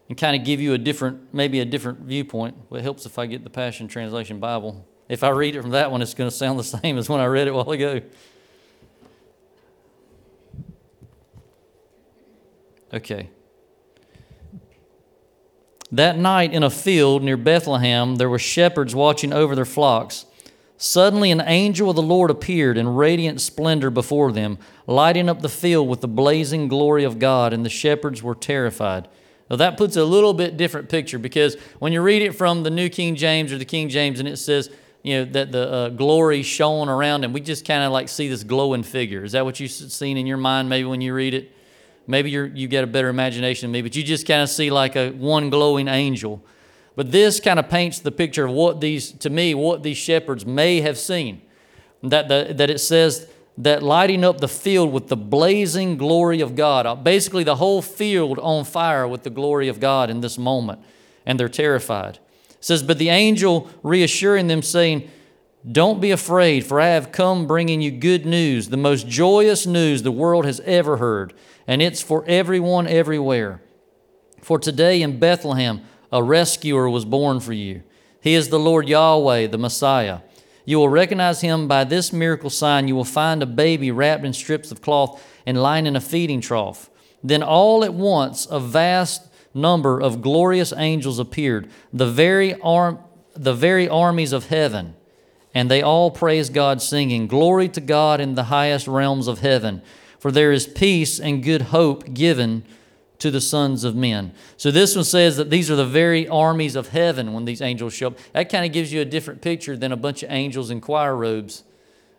and 0.08 0.17
kind 0.17 0.39
of 0.39 0.45
give 0.45 0.62
you 0.62 0.74
a 0.74 0.78
different, 0.78 1.34
maybe 1.34 1.60
a 1.60 1.65
different 1.65 2.00
viewpoint. 2.00 2.56
It 2.72 2.82
helps 2.82 3.06
if 3.06 3.19
I 3.19 3.26
get 3.26 3.43
the 3.43 3.50
Passion 3.50 3.89
Translation 3.89 4.39
Bible. 4.39 4.88
If 5.10 5.26
I 5.26 5.30
read 5.32 5.58
it 5.58 5.62
from 5.62 5.72
that 5.72 5.91
one, 5.91 6.02
it's 6.02 6.13
going 6.13 6.30
to 6.30 6.36
sound 6.36 6.58
the 6.58 6.63
same 6.82 6.98
as 6.98 7.10
when 7.10 7.19
I 7.19 7.26
read 7.26 7.48
it 7.48 7.52
a 7.52 7.54
while 7.54 7.69
ago. 7.69 8.02
Okay. 12.93 13.30
That 15.91 16.17
night 16.17 16.54
in 16.54 16.63
a 16.63 16.69
field 16.69 17.24
near 17.24 17.36
Bethlehem, 17.36 18.15
there 18.15 18.30
were 18.30 18.39
shepherds 18.39 18.95
watching 18.95 19.34
over 19.34 19.54
their 19.54 19.65
flocks. 19.65 20.26
Suddenly, 20.82 21.30
an 21.32 21.42
angel 21.46 21.89
of 21.89 21.98
the 21.98 22.02
Lord 22.02 22.32
appeared 22.32 22.78
in 22.78 22.96
radiant 22.96 23.42
splendor 23.42 23.89
before 23.89 24.32
them, 24.32 24.58
lighting 24.88 25.28
up 25.28 25.42
the 25.42 25.50
field 25.50 25.89
with 25.89 26.00
the 26.00 26.08
blazing 26.08 26.70
glory 26.70 27.04
of 27.04 27.20
God, 27.20 27.52
and 27.52 27.65
the 27.65 27.70
shepherds 27.70 28.24
were 28.24 28.34
terrified. 28.34 29.10
Now, 29.50 29.58
that 29.58 29.76
puts 29.76 29.98
a 29.98 30.06
little 30.06 30.34
bit 30.34 30.56
different 30.56 30.88
picture 30.88 31.20
because 31.20 31.56
when 31.80 31.92
you 31.92 32.02
read 32.02 32.22
it 32.22 32.34
from 32.34 32.63
the 32.63 32.70
New 32.70 32.88
King 32.88 33.18
James 33.18 33.52
or 33.52 33.58
the 33.58 33.65
King 33.65 33.89
James, 33.89 34.22
and 34.22 34.30
it 34.30 34.38
says, 34.38 34.70
you 35.04 35.18
know, 35.18 35.26
that 35.26 35.52
the 35.52 35.70
uh, 35.70 35.89
glory 35.89 36.44
shone 36.44 36.88
around, 36.88 37.26
and 37.26 37.34
we 37.34 37.42
just 37.42 37.65
kind 37.65 37.84
of 37.84 37.92
like 37.92 38.08
see 38.08 38.30
this 38.30 38.46
glowing 38.46 38.84
figure. 38.84 39.26
Is 39.26 39.34
that 39.34 39.44
what 39.44 39.60
you've 39.60 39.72
seen 39.72 40.15
in 40.15 40.26
your 40.26 40.38
mind 40.38 40.70
maybe 40.70 40.88
when 40.88 41.02
you 41.02 41.13
read 41.13 41.34
it? 41.34 41.52
Maybe 42.08 42.32
you 42.32 42.44
you 42.56 42.70
get 42.70 42.86
a 42.86 42.88
better 42.88 43.10
imagination 43.10 43.68
than 43.68 43.74
me, 43.74 43.82
but 43.82 43.98
you 43.98 44.04
just 44.04 44.26
kind 44.26 44.42
of 44.42 44.50
see 44.50 44.72
like 44.72 44.96
a 44.96 45.12
one 45.12 45.50
glowing 45.50 45.89
angel. 45.89 46.42
But 47.00 47.14
this 47.14 47.40
kind 47.40 47.60
of 47.60 47.70
paints 47.70 48.00
the 48.00 48.12
picture 48.12 48.44
of 48.44 48.52
what 48.52 48.82
these, 48.82 49.14
to 49.14 49.30
me, 49.30 49.56
what 49.56 49.84
these 49.84 49.96
shepherds 49.96 50.46
may 50.46 50.82
have 50.82 50.98
seen. 50.98 51.42
That, 52.04 52.28
the, 52.28 52.54
that 52.58 52.70
it 52.70 52.80
says 52.80 53.26
that 53.58 53.82
lighting 53.82 54.26
up 54.26 54.42
the 54.42 54.50
field 54.50 54.92
with 54.92 55.08
the 55.08 55.16
blazing 55.16 55.96
glory 55.96 56.42
of 56.42 56.58
God. 56.58 56.86
Uh, 56.86 56.96
basically, 56.96 57.46
the 57.46 57.56
whole 57.56 57.82
field 57.82 58.38
on 58.40 58.66
fire 58.66 59.08
with 59.08 59.24
the 59.24 59.30
glory 59.30 59.70
of 59.70 59.80
God 59.80 60.10
in 60.10 60.20
this 60.20 60.38
moment. 60.38 60.82
And 61.26 61.40
they're 61.40 61.48
terrified. 61.48 62.20
It 62.50 62.66
says, 62.66 62.84
But 62.84 62.98
the 62.98 63.08
angel 63.08 63.70
reassuring 63.82 64.48
them, 64.48 64.62
saying, 64.62 65.10
Don't 65.72 66.02
be 66.02 66.12
afraid, 66.12 66.66
for 66.66 66.82
I 66.82 66.88
have 66.88 67.14
come 67.14 67.48
bringing 67.48 67.80
you 67.80 67.92
good 67.92 68.26
news, 68.26 68.68
the 68.68 68.76
most 68.76 69.08
joyous 69.08 69.66
news 69.66 70.04
the 70.04 70.12
world 70.12 70.44
has 70.44 70.60
ever 70.66 70.98
heard, 70.98 71.34
and 71.66 71.82
it's 71.82 72.02
for 72.02 72.26
everyone 72.28 72.88
everywhere. 72.88 73.62
For 74.42 74.60
today 74.60 75.02
in 75.02 75.18
Bethlehem, 75.18 75.86
a 76.12 76.24
rescuer 76.24 76.89
was 76.89 77.06
born 77.06 77.39
for 77.39 77.54
you. 77.54 77.84
He 78.22 78.34
is 78.34 78.50
the 78.50 78.60
Lord 78.60 78.88
Yahweh, 78.88 79.48
the 79.48 79.58
Messiah. 79.58 80.19
You 80.65 80.78
will 80.80 80.89
recognize 80.89 81.41
him 81.41 81.67
by 81.67 81.84
this 81.84 82.13
miracle 82.13 82.50
sign. 82.50 82.88
You 82.88 82.95
will 82.95 83.04
find 83.04 83.41
a 83.41 83.48
baby 83.48 83.91
wrapped 83.91 84.26
in 84.26 84.34
strips 84.34 84.72
of 84.72 84.82
cloth 84.82 85.24
and 85.45 85.62
lying 85.62 85.86
in 85.86 85.95
a 85.95 86.02
feeding 86.02 86.41
trough. 86.41 86.89
Then 87.24 87.41
all 87.41 87.84
at 87.84 87.93
once, 87.93 88.48
a 88.50 88.60
vast 88.60 89.28
number 89.54 90.00
of 90.00 90.22
glorious 90.22 90.74
angels 90.76 91.19
appeared, 91.19 91.69
the 91.91 92.06
very, 92.06 92.54
arm, 92.62 93.00
the 93.34 93.54
very 93.54 93.89
armies 93.89 94.32
of 94.32 94.48
heaven 94.48 94.95
and 95.54 95.69
they 95.69 95.82
all 95.82 96.12
praised 96.12 96.54
God, 96.54 96.82
singing, 96.82 97.28
Glory 97.28 97.69
to 97.69 97.82
God 97.82 98.22
in 98.22 98.36
the 98.36 98.45
highest 98.45 98.88
realms 98.88 99.28
of 99.28 99.39
heaven, 99.39 99.82
for 100.19 100.32
there 100.32 100.52
is 100.52 100.67
peace 100.67 101.19
and 101.19 101.43
good 101.43 101.63
hope 101.63 102.13
given 102.13 102.63
to 103.20 103.30
the 103.30 103.42
sons 103.42 103.84
of 103.84 103.96
men. 103.96 104.34
So 104.58 104.72
this 104.72 104.96
one 104.96 105.04
says 105.04 105.38
that 105.38 105.50
these 105.50 105.70
are 105.70 105.76
the 105.76 105.86
very 105.86 106.28
armies 106.28 106.76
of 106.76 106.90
heaven 106.90 107.34
when 107.34 107.46
these 107.46 107.62
angels 107.62 107.94
show 107.94 108.08
up. 108.08 108.18
That 108.34 108.50
kind 108.50 108.66
of 108.66 108.72
gives 108.72 108.92
you 108.92 109.02
a 109.02 109.06
different 109.06 109.42
picture 109.42 109.78
than 109.78 109.92
a 109.92 109.98
bunch 109.98 110.24
of 110.24 110.32
angels 110.32 110.72
in 110.72 110.82
choir 110.82 111.16
robes 111.16 111.64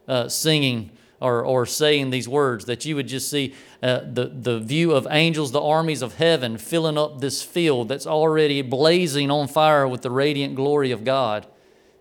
uh, 0.07 0.29
singing 0.29 0.91
or, 1.21 1.45
or 1.45 1.67
saying 1.67 2.11
these 2.11 2.29
words, 2.29 2.65
that 2.65 2.85
you 2.85 2.97
would 2.97 3.07
just 3.07 3.31
see 3.31 3.55
uh, 3.83 4.01
the, 4.11 4.33
the 4.35 4.59
view 4.59 4.93
of 4.93 5.07
angels, 5.11 5.53
the 5.53 5.61
armies 5.61 6.01
of 6.01 6.15
heaven, 6.15 6.57
filling 6.57 6.97
up 6.97 7.21
this 7.21 7.43
field 7.43 7.89
that's 7.89 8.07
already 8.07 8.63
blazing 8.63 9.31
on 9.31 9.47
fire 9.47 9.87
with 9.87 10.01
the 10.01 10.11
radiant 10.11 10.55
glory 10.55 10.91
of 10.91 11.05
God 11.05 11.47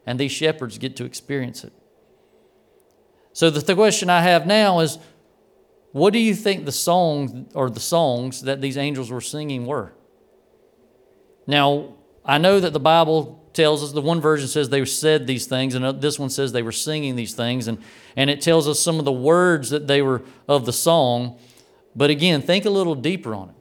and 0.05 0.19
these 0.19 0.31
shepherds 0.31 0.79
get 0.79 0.95
to 0.95 1.05
experience 1.05 1.63
it. 1.63 1.73
So 3.31 3.49
the, 3.49 3.59
the 3.59 3.75
question 3.75 4.09
I 4.09 4.21
have 4.21 4.47
now 4.47 4.79
is 4.79 4.97
what 5.91 6.13
do 6.13 6.19
you 6.19 6.35
think 6.35 6.65
the 6.65 6.71
songs 6.71 7.47
or 7.55 7.69
the 7.69 7.79
songs 7.79 8.41
that 8.41 8.61
these 8.61 8.77
angels 8.77 9.09
were 9.09 9.21
singing 9.21 9.65
were? 9.65 9.93
Now, 11.47 11.95
I 12.23 12.37
know 12.37 12.59
that 12.59 12.73
the 12.73 12.79
Bible 12.79 13.43
tells 13.53 13.83
us 13.83 13.91
the 13.91 14.01
one 14.01 14.21
version 14.21 14.47
says 14.47 14.69
they 14.69 14.85
said 14.85 15.25
these 15.25 15.47
things, 15.47 15.73
and 15.73 15.99
this 15.99 16.19
one 16.19 16.29
says 16.29 16.51
they 16.51 16.61
were 16.61 16.71
singing 16.71 17.15
these 17.15 17.33
things, 17.33 17.67
and, 17.67 17.79
and 18.15 18.29
it 18.29 18.41
tells 18.41 18.67
us 18.67 18.79
some 18.79 18.99
of 18.99 19.05
the 19.05 19.11
words 19.11 19.71
that 19.71 19.87
they 19.87 20.01
were 20.01 20.21
of 20.47 20.65
the 20.65 20.73
song. 20.73 21.39
But 21.95 22.11
again, 22.11 22.41
think 22.41 22.65
a 22.65 22.69
little 22.69 22.95
deeper 22.95 23.33
on 23.33 23.49
it. 23.49 23.55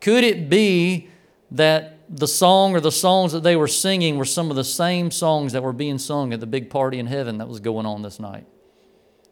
Could 0.00 0.24
it 0.24 0.50
be 0.50 1.08
that 1.50 1.98
the 2.08 2.28
song 2.28 2.76
or 2.76 2.80
the 2.80 2.92
songs 2.92 3.32
that 3.32 3.42
they 3.42 3.56
were 3.56 3.66
singing 3.66 4.18
were 4.18 4.26
some 4.26 4.50
of 4.50 4.56
the 4.56 4.64
same 4.64 5.10
songs 5.10 5.52
that 5.54 5.62
were 5.62 5.72
being 5.72 5.98
sung 5.98 6.32
at 6.32 6.40
the 6.40 6.46
big 6.46 6.68
party 6.68 6.98
in 6.98 7.06
heaven 7.06 7.38
that 7.38 7.48
was 7.48 7.60
going 7.60 7.86
on 7.86 8.02
this 8.02 8.20
night? 8.20 8.46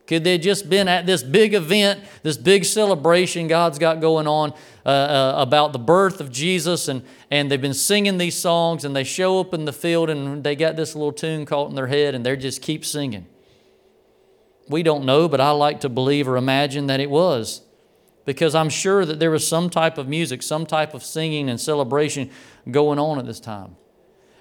Could 0.06 0.22
they 0.22 0.36
just 0.36 0.68
been 0.68 0.86
at 0.86 1.06
this 1.06 1.22
big 1.22 1.54
event, 1.54 2.00
this 2.22 2.36
big 2.36 2.64
celebration 2.66 3.48
God's 3.48 3.78
got 3.78 4.00
going 4.00 4.26
on 4.26 4.52
uh, 4.84 4.88
uh, 4.88 5.34
about 5.38 5.72
the 5.72 5.78
birth 5.78 6.20
of 6.20 6.30
Jesus, 6.30 6.88
and, 6.88 7.02
and 7.30 7.50
they've 7.50 7.60
been 7.60 7.72
singing 7.72 8.18
these 8.18 8.36
songs, 8.36 8.84
and 8.84 8.94
they 8.94 9.04
show 9.04 9.40
up 9.40 9.54
in 9.54 9.64
the 9.64 9.72
field, 9.72 10.10
and 10.10 10.44
they 10.44 10.56
got 10.56 10.76
this 10.76 10.94
little 10.94 11.12
tune 11.12 11.46
caught 11.46 11.70
in 11.70 11.74
their 11.74 11.86
head, 11.86 12.14
and 12.14 12.24
they 12.24 12.36
just 12.36 12.60
keep 12.60 12.84
singing? 12.84 13.26
We 14.68 14.82
don't 14.82 15.04
know, 15.04 15.26
but 15.26 15.40
I 15.40 15.50
like 15.52 15.80
to 15.80 15.88
believe 15.88 16.28
or 16.28 16.36
imagine 16.36 16.86
that 16.88 17.00
it 17.00 17.08
was 17.08 17.62
because 18.24 18.54
I'm 18.54 18.70
sure 18.70 19.04
that 19.04 19.20
there 19.20 19.30
was 19.30 19.46
some 19.46 19.68
type 19.70 19.98
of 19.98 20.08
music, 20.08 20.42
some 20.42 20.66
type 20.66 20.94
of 20.94 21.02
singing 21.02 21.48
and 21.48 21.60
celebration 21.60 22.30
going 22.70 22.98
on 22.98 23.18
at 23.18 23.26
this 23.26 23.40
time. 23.40 23.76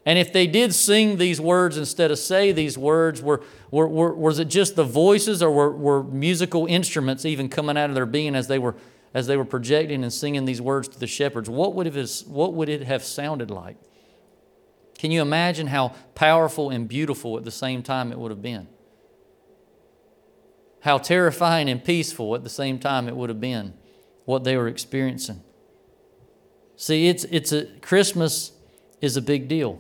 And 0.05 0.19
if 0.19 0.33
they 0.33 0.47
did 0.47 0.73
sing 0.73 1.17
these 1.17 1.39
words 1.39 1.77
instead 1.77 2.11
of 2.11 2.19
say 2.19 2.51
these 2.51 2.77
words, 2.77 3.21
were, 3.21 3.41
were, 3.71 3.87
were, 3.87 4.13
was 4.13 4.37
it 4.37 4.49
just 4.49 4.75
the 4.75 4.83
voices 4.83 5.41
or 5.41 5.49
were, 5.49 5.71
were 5.71 6.03
musical 6.03 6.65
instruments 6.65 7.25
even 7.25 7.47
coming 7.47 7.77
out 7.77 7.89
of 7.89 7.95
their 7.95 8.05
being 8.05 8.35
as 8.35 8.47
they 8.47 8.59
were, 8.59 8.75
as 9.13 9.27
they 9.27 9.37
were 9.37 9.45
projecting 9.45 10.03
and 10.03 10.11
singing 10.11 10.43
these 10.43 10.61
words 10.61 10.89
to 10.89 10.99
the 10.99 11.07
shepherds? 11.07 11.49
What 11.49 11.73
would, 11.75 11.87
it, 11.87 12.23
what 12.27 12.53
would 12.53 12.67
it 12.67 12.83
have 12.83 13.03
sounded 13.03 13.49
like? 13.49 13.77
Can 14.97 15.11
you 15.11 15.21
imagine 15.21 15.67
how 15.67 15.95
powerful 16.15 16.69
and 16.69 16.87
beautiful 16.87 17.37
at 17.37 17.45
the 17.45 17.51
same 17.51 17.81
time 17.81 18.11
it 18.11 18.17
would 18.17 18.31
have 18.31 18.41
been? 18.41 18.67
How 20.81 20.97
terrifying 20.97 21.69
and 21.69 21.81
peaceful 21.81 22.35
at 22.35 22.43
the 22.43 22.49
same 22.49 22.77
time 22.77 23.07
it 23.07 23.15
would 23.15 23.29
have 23.29 23.39
been 23.39 23.73
what 24.25 24.43
they 24.43 24.57
were 24.57 24.67
experiencing. 24.67 25.41
See, 26.75 27.07
it's, 27.07 27.23
it's 27.25 27.53
a, 27.53 27.65
Christmas 27.81 28.51
is 29.01 29.15
a 29.15 29.21
big 29.21 29.47
deal. 29.47 29.79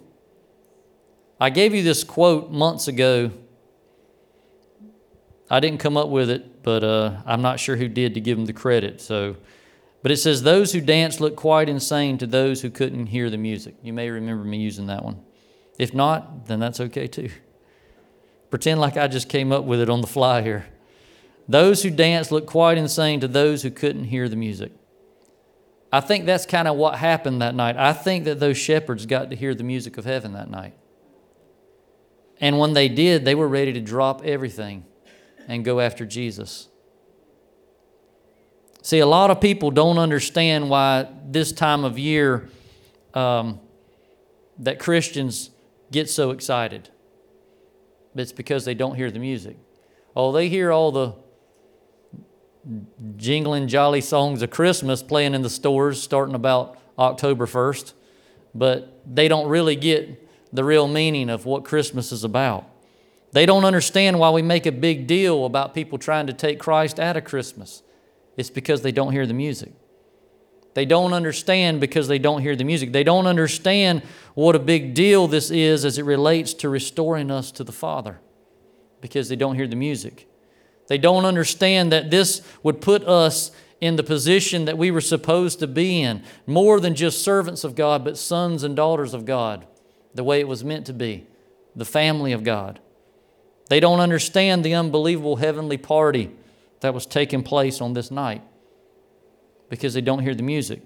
I 1.43 1.49
gave 1.49 1.75
you 1.75 1.83
this 1.83 2.05
quote 2.05 2.51
months 2.51 2.87
ago. 2.87 3.29
I 5.49 5.59
didn't 5.59 5.81
come 5.81 5.97
up 5.97 6.07
with 6.07 6.29
it, 6.29 6.63
but 6.63 6.85
uh, 6.85 7.17
I'm 7.25 7.41
not 7.41 7.59
sure 7.59 7.75
who 7.75 7.89
did 7.89 8.13
to 8.13 8.21
give 8.21 8.37
them 8.37 8.45
the 8.45 8.53
credit. 8.53 9.01
So, 9.01 9.35
but 10.01 10.13
it 10.13 10.15
says, 10.19 10.43
"Those 10.43 10.71
who 10.71 10.79
dance 10.79 11.19
look 11.19 11.35
quite 11.35 11.67
insane 11.67 12.17
to 12.19 12.27
those 12.27 12.61
who 12.61 12.69
couldn't 12.69 13.07
hear 13.07 13.29
the 13.29 13.37
music." 13.37 13.75
You 13.83 13.91
may 13.91 14.09
remember 14.09 14.45
me 14.45 14.59
using 14.59 14.87
that 14.87 15.03
one. 15.03 15.19
If 15.77 15.93
not, 15.93 16.45
then 16.45 16.61
that's 16.61 16.79
okay 16.79 17.07
too. 17.07 17.29
Pretend 18.49 18.79
like 18.79 18.95
I 18.95 19.09
just 19.09 19.27
came 19.27 19.51
up 19.51 19.65
with 19.65 19.81
it 19.81 19.89
on 19.89 19.99
the 19.99 20.07
fly 20.07 20.43
here. 20.43 20.67
Those 21.49 21.83
who 21.83 21.89
dance 21.89 22.31
look 22.31 22.45
quite 22.45 22.77
insane 22.77 23.19
to 23.19 23.27
those 23.27 23.63
who 23.63 23.69
couldn't 23.69 24.05
hear 24.05 24.29
the 24.29 24.37
music. 24.37 24.71
I 25.91 25.99
think 25.99 26.25
that's 26.25 26.45
kind 26.45 26.69
of 26.69 26.77
what 26.77 26.99
happened 26.99 27.41
that 27.41 27.53
night. 27.53 27.75
I 27.75 27.91
think 27.91 28.23
that 28.23 28.39
those 28.39 28.57
shepherds 28.57 29.05
got 29.05 29.29
to 29.31 29.35
hear 29.35 29.53
the 29.53 29.65
music 29.65 29.97
of 29.97 30.05
heaven 30.05 30.31
that 30.31 30.49
night. 30.49 30.75
And 32.43 32.59
when 32.59 32.73
they 32.73 32.89
did, 32.89 33.23
they 33.23 33.35
were 33.35 33.47
ready 33.47 33.71
to 33.71 33.79
drop 33.79 34.25
everything 34.25 34.83
and 35.47 35.63
go 35.63 35.79
after 35.79 36.05
Jesus. 36.05 36.67
See, 38.81 38.99
a 38.99 39.05
lot 39.05 39.31
of 39.31 39.39
people 39.39 39.71
don't 39.71 39.97
understand 39.97 40.69
why 40.69 41.07
this 41.25 41.53
time 41.53 41.85
of 41.85 41.97
year 41.97 42.49
um, 43.13 43.61
that 44.59 44.77
Christians 44.77 45.51
get 45.89 46.09
so 46.09 46.31
excited. 46.31 46.89
It's 48.13 48.33
because 48.33 48.65
they 48.65 48.73
don't 48.73 48.95
hear 48.95 49.09
the 49.09 49.19
music. 49.19 49.55
Oh, 50.13 50.33
they 50.33 50.49
hear 50.49 50.69
all 50.69 50.91
the 50.91 51.15
jingling 53.15 53.69
jolly 53.69 54.01
songs 54.01 54.41
of 54.41 54.49
Christmas 54.49 55.01
playing 55.01 55.33
in 55.33 55.43
the 55.43 55.49
stores 55.49 56.03
starting 56.03 56.35
about 56.35 56.77
October 56.99 57.45
1st, 57.45 57.93
but 58.53 59.01
they 59.07 59.29
don't 59.29 59.47
really 59.47 59.77
get 59.77 60.22
the 60.53 60.63
real 60.63 60.87
meaning 60.87 61.29
of 61.29 61.45
what 61.45 61.65
Christmas 61.65 62.11
is 62.11 62.23
about. 62.23 62.69
They 63.33 63.45
don't 63.45 63.65
understand 63.65 64.19
why 64.19 64.29
we 64.29 64.43
make 64.43 64.65
a 64.65 64.71
big 64.71 65.07
deal 65.07 65.45
about 65.45 65.73
people 65.73 65.97
trying 65.97 66.27
to 66.27 66.33
take 66.33 66.59
Christ 66.59 66.99
out 66.99 67.17
of 67.17 67.23
Christmas. 67.23 67.81
It's 68.37 68.51
because 68.51 68.83
they 68.83 68.91
don't 68.91 69.11
hear 69.11 69.25
the 69.25 69.33
music. 69.33 69.73
They 70.75 70.85
don't 70.85 71.13
understand 71.13 71.81
because 71.81 72.07
they 72.07 72.19
don't 72.19 72.41
hear 72.41 72.55
the 72.55 72.63
music. 72.63 72.93
They 72.93 73.03
don't 73.03 73.27
understand 73.27 74.03
what 74.35 74.55
a 74.55 74.59
big 74.59 74.93
deal 74.93 75.27
this 75.27 75.51
is 75.51 75.85
as 75.85 75.97
it 75.97 76.05
relates 76.05 76.53
to 76.55 76.69
restoring 76.69 77.29
us 77.29 77.51
to 77.53 77.63
the 77.63 77.71
Father 77.71 78.19
because 79.01 79.29
they 79.29 79.35
don't 79.35 79.55
hear 79.55 79.67
the 79.67 79.75
music. 79.75 80.27
They 80.87 80.97
don't 80.97 81.25
understand 81.25 81.91
that 81.91 82.11
this 82.11 82.41
would 82.61 82.81
put 82.81 83.03
us 83.03 83.51
in 83.81 83.95
the 83.97 84.03
position 84.03 84.65
that 84.65 84.77
we 84.77 84.91
were 84.91 85.01
supposed 85.01 85.59
to 85.59 85.67
be 85.67 86.01
in, 86.01 86.23
more 86.47 86.79
than 86.79 86.95
just 86.95 87.21
servants 87.21 87.63
of 87.63 87.75
God, 87.75 88.03
but 88.03 88.17
sons 88.17 88.63
and 88.63 88.75
daughters 88.75 89.13
of 89.13 89.25
God, 89.25 89.67
the 90.13 90.23
way 90.23 90.39
it 90.39 90.47
was 90.47 90.63
meant 90.63 90.85
to 90.87 90.93
be, 90.93 91.25
the 91.75 91.85
family 91.85 92.31
of 92.31 92.43
God. 92.43 92.79
They 93.69 93.79
don't 93.79 93.99
understand 93.99 94.63
the 94.63 94.73
unbelievable 94.73 95.37
heavenly 95.37 95.77
party 95.77 96.31
that 96.81 96.93
was 96.93 97.05
taking 97.05 97.43
place 97.43 97.81
on 97.81 97.93
this 97.93 98.11
night 98.11 98.41
because 99.69 99.93
they 99.93 100.01
don't 100.01 100.19
hear 100.19 100.35
the 100.35 100.43
music. 100.43 100.81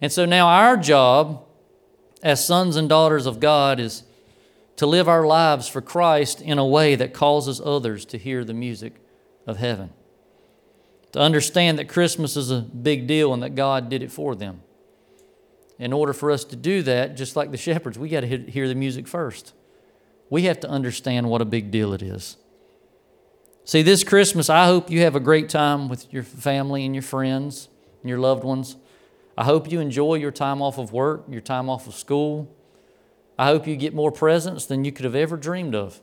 And 0.00 0.12
so 0.12 0.24
now 0.24 0.46
our 0.48 0.76
job 0.76 1.44
as 2.22 2.44
sons 2.44 2.76
and 2.76 2.88
daughters 2.88 3.26
of 3.26 3.40
God 3.40 3.80
is 3.80 4.04
to 4.76 4.86
live 4.86 5.08
our 5.08 5.26
lives 5.26 5.68
for 5.68 5.80
Christ 5.80 6.40
in 6.40 6.58
a 6.58 6.66
way 6.66 6.94
that 6.94 7.12
causes 7.12 7.60
others 7.62 8.04
to 8.06 8.18
hear 8.18 8.44
the 8.44 8.54
music 8.54 8.94
of 9.46 9.56
heaven. 9.56 9.90
To 11.12 11.18
understand 11.18 11.78
that 11.78 11.88
Christmas 11.88 12.36
is 12.36 12.50
a 12.50 12.60
big 12.60 13.06
deal 13.06 13.34
and 13.34 13.42
that 13.42 13.54
God 13.54 13.88
did 13.88 14.02
it 14.02 14.12
for 14.12 14.34
them. 14.34 14.62
In 15.80 15.92
order 15.92 16.12
for 16.12 16.30
us 16.30 16.44
to 16.44 16.56
do 16.56 16.82
that, 16.82 17.16
just 17.16 17.34
like 17.34 17.50
the 17.50 17.56
shepherds, 17.56 17.98
we 17.98 18.08
got 18.08 18.20
to 18.20 18.26
hear 18.26 18.68
the 18.68 18.74
music 18.76 19.08
first. 19.08 19.52
We 20.28 20.42
have 20.42 20.60
to 20.60 20.68
understand 20.68 21.28
what 21.28 21.40
a 21.40 21.44
big 21.44 21.72
deal 21.72 21.92
it 21.92 22.02
is. 22.02 22.36
See, 23.64 23.82
this 23.82 24.04
Christmas, 24.04 24.48
I 24.48 24.66
hope 24.66 24.90
you 24.90 25.00
have 25.00 25.16
a 25.16 25.20
great 25.20 25.48
time 25.48 25.88
with 25.88 26.12
your 26.12 26.22
family 26.22 26.84
and 26.84 26.94
your 26.94 27.02
friends 27.02 27.68
and 28.02 28.08
your 28.08 28.18
loved 28.18 28.44
ones. 28.44 28.76
I 29.36 29.44
hope 29.44 29.72
you 29.72 29.80
enjoy 29.80 30.14
your 30.14 30.30
time 30.30 30.62
off 30.62 30.78
of 30.78 30.92
work, 30.92 31.24
your 31.28 31.40
time 31.40 31.68
off 31.68 31.88
of 31.88 31.94
school, 31.94 32.54
I 33.40 33.46
hope 33.46 33.66
you 33.66 33.74
get 33.74 33.94
more 33.94 34.12
presents 34.12 34.66
than 34.66 34.84
you 34.84 34.92
could 34.92 35.06
have 35.06 35.14
ever 35.14 35.38
dreamed 35.38 35.74
of. 35.74 35.98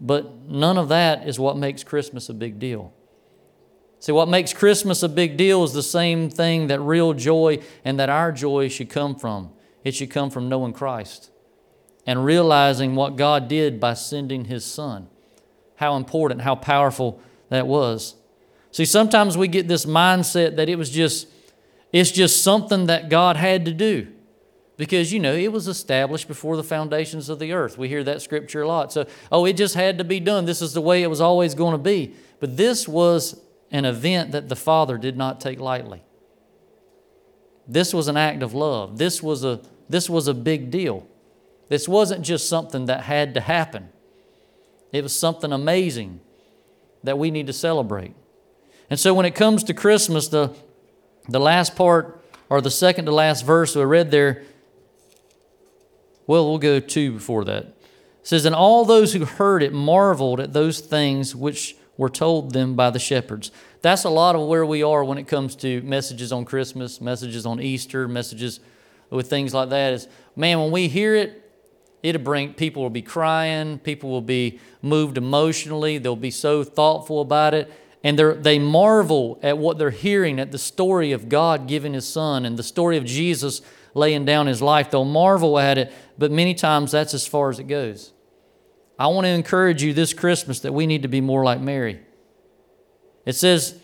But 0.00 0.42
none 0.42 0.78
of 0.78 0.88
that 0.88 1.26
is 1.26 1.40
what 1.40 1.56
makes 1.56 1.82
Christmas 1.82 2.28
a 2.28 2.34
big 2.34 2.60
deal. 2.60 2.92
See, 3.98 4.12
what 4.12 4.28
makes 4.28 4.52
Christmas 4.52 5.02
a 5.02 5.08
big 5.08 5.36
deal 5.36 5.64
is 5.64 5.72
the 5.72 5.82
same 5.82 6.30
thing 6.30 6.66
that 6.68 6.80
real 6.80 7.12
joy 7.14 7.60
and 7.84 7.98
that 7.98 8.08
our 8.08 8.30
joy 8.30 8.68
should 8.68 8.90
come 8.90 9.16
from. 9.16 9.50
It 9.84 9.94
should 9.94 10.10
come 10.10 10.30
from 10.30 10.48
knowing 10.48 10.72
Christ. 10.72 11.30
and 12.06 12.24
realizing 12.24 12.94
what 12.94 13.16
God 13.16 13.48
did 13.48 13.80
by 13.80 13.94
sending 13.94 14.44
His 14.44 14.64
Son. 14.64 15.08
How 15.74 15.96
important, 15.96 16.42
how 16.42 16.54
powerful 16.54 17.20
that 17.48 17.66
was. 17.66 18.14
See, 18.70 18.84
sometimes 18.84 19.36
we 19.36 19.48
get 19.48 19.66
this 19.66 19.86
mindset 19.86 20.54
that 20.56 20.68
it 20.68 20.76
was 20.76 20.90
just, 20.90 21.26
it's 21.92 22.12
just 22.12 22.44
something 22.44 22.86
that 22.86 23.08
God 23.08 23.36
had 23.36 23.64
to 23.64 23.72
do 23.72 24.06
because 24.76 25.12
you 25.12 25.18
know 25.18 25.32
it 25.32 25.50
was 25.50 25.66
established 25.66 26.28
before 26.28 26.56
the 26.56 26.62
foundations 26.62 27.28
of 27.28 27.38
the 27.38 27.52
earth 27.52 27.78
we 27.78 27.88
hear 27.88 28.04
that 28.04 28.20
scripture 28.20 28.60
a 28.60 28.68
lot 28.68 28.92
so 28.92 29.06
oh 29.32 29.46
it 29.46 29.56
just 29.56 29.74
had 29.74 29.96
to 29.96 30.04
be 30.04 30.20
done 30.20 30.44
this 30.44 30.60
is 30.60 30.74
the 30.74 30.80
way 30.82 31.02
it 31.02 31.06
was 31.06 31.20
always 31.20 31.54
going 31.54 31.72
to 31.72 31.78
be 31.78 32.14
but 32.40 32.58
this 32.58 32.86
was 32.86 33.40
an 33.70 33.84
event 33.84 34.32
that 34.32 34.48
the 34.48 34.56
father 34.56 34.98
did 34.98 35.16
not 35.16 35.40
take 35.40 35.60
lightly. 35.60 36.02
This 37.66 37.92
was 37.92 38.08
an 38.08 38.16
act 38.16 38.42
of 38.42 38.54
love. 38.54 38.98
This 38.98 39.22
was 39.22 39.44
a 39.44 39.60
this 39.88 40.10
was 40.10 40.28
a 40.28 40.34
big 40.34 40.70
deal. 40.70 41.06
This 41.68 41.88
wasn't 41.88 42.24
just 42.24 42.48
something 42.48 42.86
that 42.86 43.02
had 43.02 43.34
to 43.34 43.40
happen. 43.40 43.88
It 44.92 45.02
was 45.02 45.14
something 45.18 45.52
amazing 45.52 46.20
that 47.02 47.18
we 47.18 47.30
need 47.30 47.46
to 47.48 47.52
celebrate. 47.52 48.14
And 48.88 48.98
so 48.98 49.14
when 49.14 49.26
it 49.26 49.34
comes 49.34 49.64
to 49.64 49.74
christmas 49.74 50.28
the 50.28 50.54
the 51.28 51.40
last 51.40 51.74
part 51.74 52.22
or 52.48 52.60
the 52.60 52.70
second 52.70 53.06
to 53.06 53.12
last 53.12 53.44
verse 53.44 53.74
we 53.74 53.82
read 53.82 54.10
there 54.10 54.44
well, 56.26 56.48
we'll 56.48 56.58
go 56.58 56.80
two 56.80 57.12
before 57.12 57.44
that. 57.44 57.64
It 57.64 57.74
says, 58.22 58.44
And 58.44 58.54
all 58.54 58.84
those 58.84 59.12
who 59.12 59.24
heard 59.24 59.62
it 59.62 59.72
marveled 59.72 60.40
at 60.40 60.52
those 60.52 60.80
things 60.80 61.36
which 61.36 61.76
were 61.96 62.08
told 62.08 62.52
them 62.52 62.74
by 62.74 62.90
the 62.90 62.98
shepherds. 62.98 63.50
That's 63.82 64.04
a 64.04 64.10
lot 64.10 64.36
of 64.36 64.46
where 64.46 64.66
we 64.66 64.82
are 64.82 65.04
when 65.04 65.18
it 65.18 65.28
comes 65.28 65.56
to 65.56 65.80
messages 65.82 66.32
on 66.32 66.44
Christmas, 66.44 67.00
messages 67.00 67.46
on 67.46 67.60
Easter, 67.60 68.08
messages 68.08 68.60
with 69.10 69.30
things 69.30 69.54
like 69.54 69.70
that. 69.70 69.92
Is 69.92 70.08
man, 70.34 70.58
when 70.58 70.70
we 70.70 70.88
hear 70.88 71.14
it, 71.14 71.42
it'll 72.02 72.22
bring 72.22 72.54
people 72.54 72.82
will 72.82 72.90
be 72.90 73.02
crying, 73.02 73.78
people 73.78 74.10
will 74.10 74.20
be 74.20 74.60
moved 74.82 75.18
emotionally, 75.18 75.98
they'll 75.98 76.16
be 76.16 76.30
so 76.30 76.64
thoughtful 76.64 77.20
about 77.20 77.54
it. 77.54 77.72
And 78.04 78.16
they 78.18 78.60
marvel 78.60 79.40
at 79.42 79.58
what 79.58 79.78
they're 79.78 79.90
hearing, 79.90 80.38
at 80.38 80.52
the 80.52 80.58
story 80.58 81.10
of 81.10 81.28
God 81.28 81.66
giving 81.66 81.92
His 81.92 82.06
Son 82.06 82.44
and 82.44 82.56
the 82.56 82.62
story 82.62 82.98
of 82.98 83.04
Jesus 83.04 83.62
laying 83.94 84.24
down 84.24 84.46
His 84.46 84.62
life. 84.62 84.90
They'll 84.90 85.04
marvel 85.04 85.58
at 85.58 85.76
it 85.76 85.92
but 86.18 86.30
many 86.30 86.54
times 86.54 86.92
that's 86.92 87.14
as 87.14 87.26
far 87.26 87.50
as 87.50 87.58
it 87.58 87.64
goes. 87.64 88.12
I 88.98 89.08
want 89.08 89.26
to 89.26 89.30
encourage 89.30 89.82
you 89.82 89.92
this 89.92 90.12
Christmas 90.12 90.60
that 90.60 90.72
we 90.72 90.86
need 90.86 91.02
to 91.02 91.08
be 91.08 91.20
more 91.20 91.44
like 91.44 91.60
Mary. 91.60 92.00
It 93.26 93.34
says, 93.34 93.78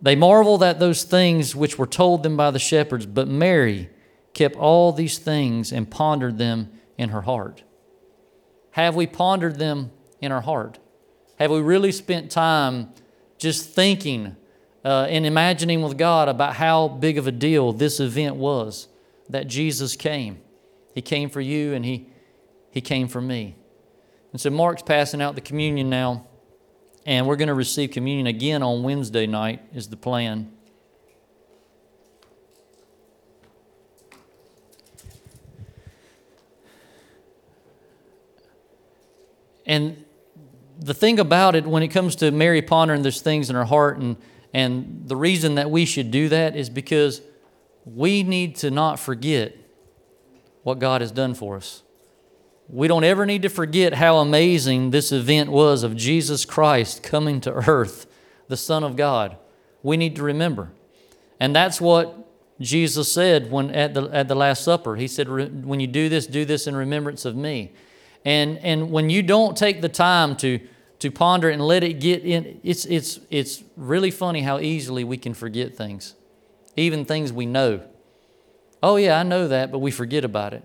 They 0.00 0.16
marveled 0.16 0.62
at 0.62 0.80
those 0.80 1.04
things 1.04 1.54
which 1.54 1.78
were 1.78 1.86
told 1.86 2.22
them 2.22 2.36
by 2.36 2.50
the 2.50 2.58
shepherds, 2.58 3.06
but 3.06 3.28
Mary 3.28 3.90
kept 4.34 4.56
all 4.56 4.92
these 4.92 5.18
things 5.18 5.72
and 5.72 5.90
pondered 5.90 6.38
them 6.38 6.72
in 6.98 7.10
her 7.10 7.22
heart. 7.22 7.62
Have 8.72 8.96
we 8.96 9.06
pondered 9.06 9.58
them 9.58 9.92
in 10.20 10.32
our 10.32 10.40
heart? 10.40 10.78
Have 11.38 11.50
we 11.50 11.60
really 11.60 11.92
spent 11.92 12.30
time 12.30 12.88
just 13.38 13.70
thinking 13.70 14.36
uh, 14.84 15.06
and 15.08 15.26
imagining 15.26 15.82
with 15.82 15.96
God 15.96 16.28
about 16.28 16.56
how 16.56 16.88
big 16.88 17.18
of 17.18 17.26
a 17.26 17.32
deal 17.32 17.72
this 17.72 18.00
event 18.00 18.36
was 18.36 18.88
that 19.28 19.46
Jesus 19.46 19.94
came? 19.94 20.40
He 20.94 21.02
came 21.02 21.28
for 21.28 21.40
you 21.40 21.74
and 21.74 21.84
he, 21.84 22.08
he 22.70 22.80
came 22.80 23.08
for 23.08 23.20
me. 23.20 23.56
And 24.32 24.40
so 24.40 24.50
Mark's 24.50 24.82
passing 24.82 25.20
out 25.20 25.34
the 25.34 25.42
communion 25.42 25.90
now, 25.90 26.26
and 27.04 27.26
we're 27.26 27.36
going 27.36 27.48
to 27.48 27.54
receive 27.54 27.90
communion 27.90 28.26
again 28.26 28.62
on 28.62 28.82
Wednesday 28.82 29.26
night, 29.26 29.60
is 29.74 29.88
the 29.88 29.96
plan. 29.96 30.50
And 39.66 40.04
the 40.78 40.94
thing 40.94 41.18
about 41.18 41.54
it, 41.54 41.66
when 41.66 41.82
it 41.82 41.88
comes 41.88 42.16
to 42.16 42.30
Mary 42.30 42.62
pondering 42.62 43.02
those 43.02 43.20
things 43.20 43.50
in 43.50 43.56
her 43.56 43.64
heart, 43.64 43.98
and, 43.98 44.16
and 44.52 45.02
the 45.06 45.16
reason 45.16 45.54
that 45.56 45.70
we 45.70 45.84
should 45.84 46.10
do 46.10 46.28
that 46.30 46.56
is 46.56 46.68
because 46.70 47.20
we 47.84 48.22
need 48.22 48.56
to 48.56 48.70
not 48.70 48.98
forget 48.98 49.56
what 50.62 50.78
God 50.78 51.00
has 51.00 51.12
done 51.12 51.34
for 51.34 51.56
us. 51.56 51.82
We 52.72 52.88
don't 52.88 53.04
ever 53.04 53.26
need 53.26 53.42
to 53.42 53.50
forget 53.50 53.92
how 53.92 54.16
amazing 54.16 54.92
this 54.92 55.12
event 55.12 55.50
was 55.52 55.82
of 55.82 55.94
Jesus 55.94 56.46
Christ 56.46 57.02
coming 57.02 57.38
to 57.42 57.52
earth, 57.68 58.06
the 58.48 58.56
Son 58.56 58.82
of 58.82 58.96
God. 58.96 59.36
We 59.82 59.98
need 59.98 60.16
to 60.16 60.22
remember. 60.22 60.72
And 61.38 61.54
that's 61.54 61.82
what 61.82 62.16
Jesus 62.60 63.12
said 63.12 63.50
when 63.50 63.70
at 63.72 63.92
the, 63.92 64.04
at 64.04 64.26
the 64.26 64.34
Last 64.34 64.64
Supper. 64.64 64.96
He 64.96 65.06
said, 65.06 65.28
When 65.66 65.80
you 65.80 65.86
do 65.86 66.08
this, 66.08 66.26
do 66.26 66.46
this 66.46 66.66
in 66.66 66.74
remembrance 66.74 67.26
of 67.26 67.36
me. 67.36 67.72
And, 68.24 68.56
and 68.58 68.90
when 68.90 69.10
you 69.10 69.22
don't 69.22 69.54
take 69.54 69.82
the 69.82 69.90
time 69.90 70.34
to, 70.36 70.58
to 71.00 71.10
ponder 71.10 71.50
and 71.50 71.60
let 71.60 71.84
it 71.84 72.00
get 72.00 72.24
in, 72.24 72.58
it's, 72.62 72.86
it's, 72.86 73.20
it's 73.28 73.62
really 73.76 74.10
funny 74.10 74.40
how 74.40 74.58
easily 74.58 75.04
we 75.04 75.18
can 75.18 75.34
forget 75.34 75.74
things, 75.74 76.14
even 76.76 77.04
things 77.04 77.34
we 77.34 77.44
know. 77.44 77.82
Oh, 78.82 78.96
yeah, 78.96 79.20
I 79.20 79.24
know 79.24 79.46
that, 79.48 79.70
but 79.70 79.80
we 79.80 79.90
forget 79.90 80.24
about 80.24 80.54
it. 80.54 80.64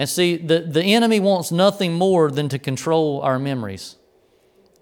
And 0.00 0.08
see, 0.08 0.38
the, 0.38 0.60
the 0.60 0.82
enemy 0.82 1.20
wants 1.20 1.52
nothing 1.52 1.92
more 1.92 2.30
than 2.30 2.48
to 2.48 2.58
control 2.58 3.20
our 3.20 3.38
memories. 3.38 3.96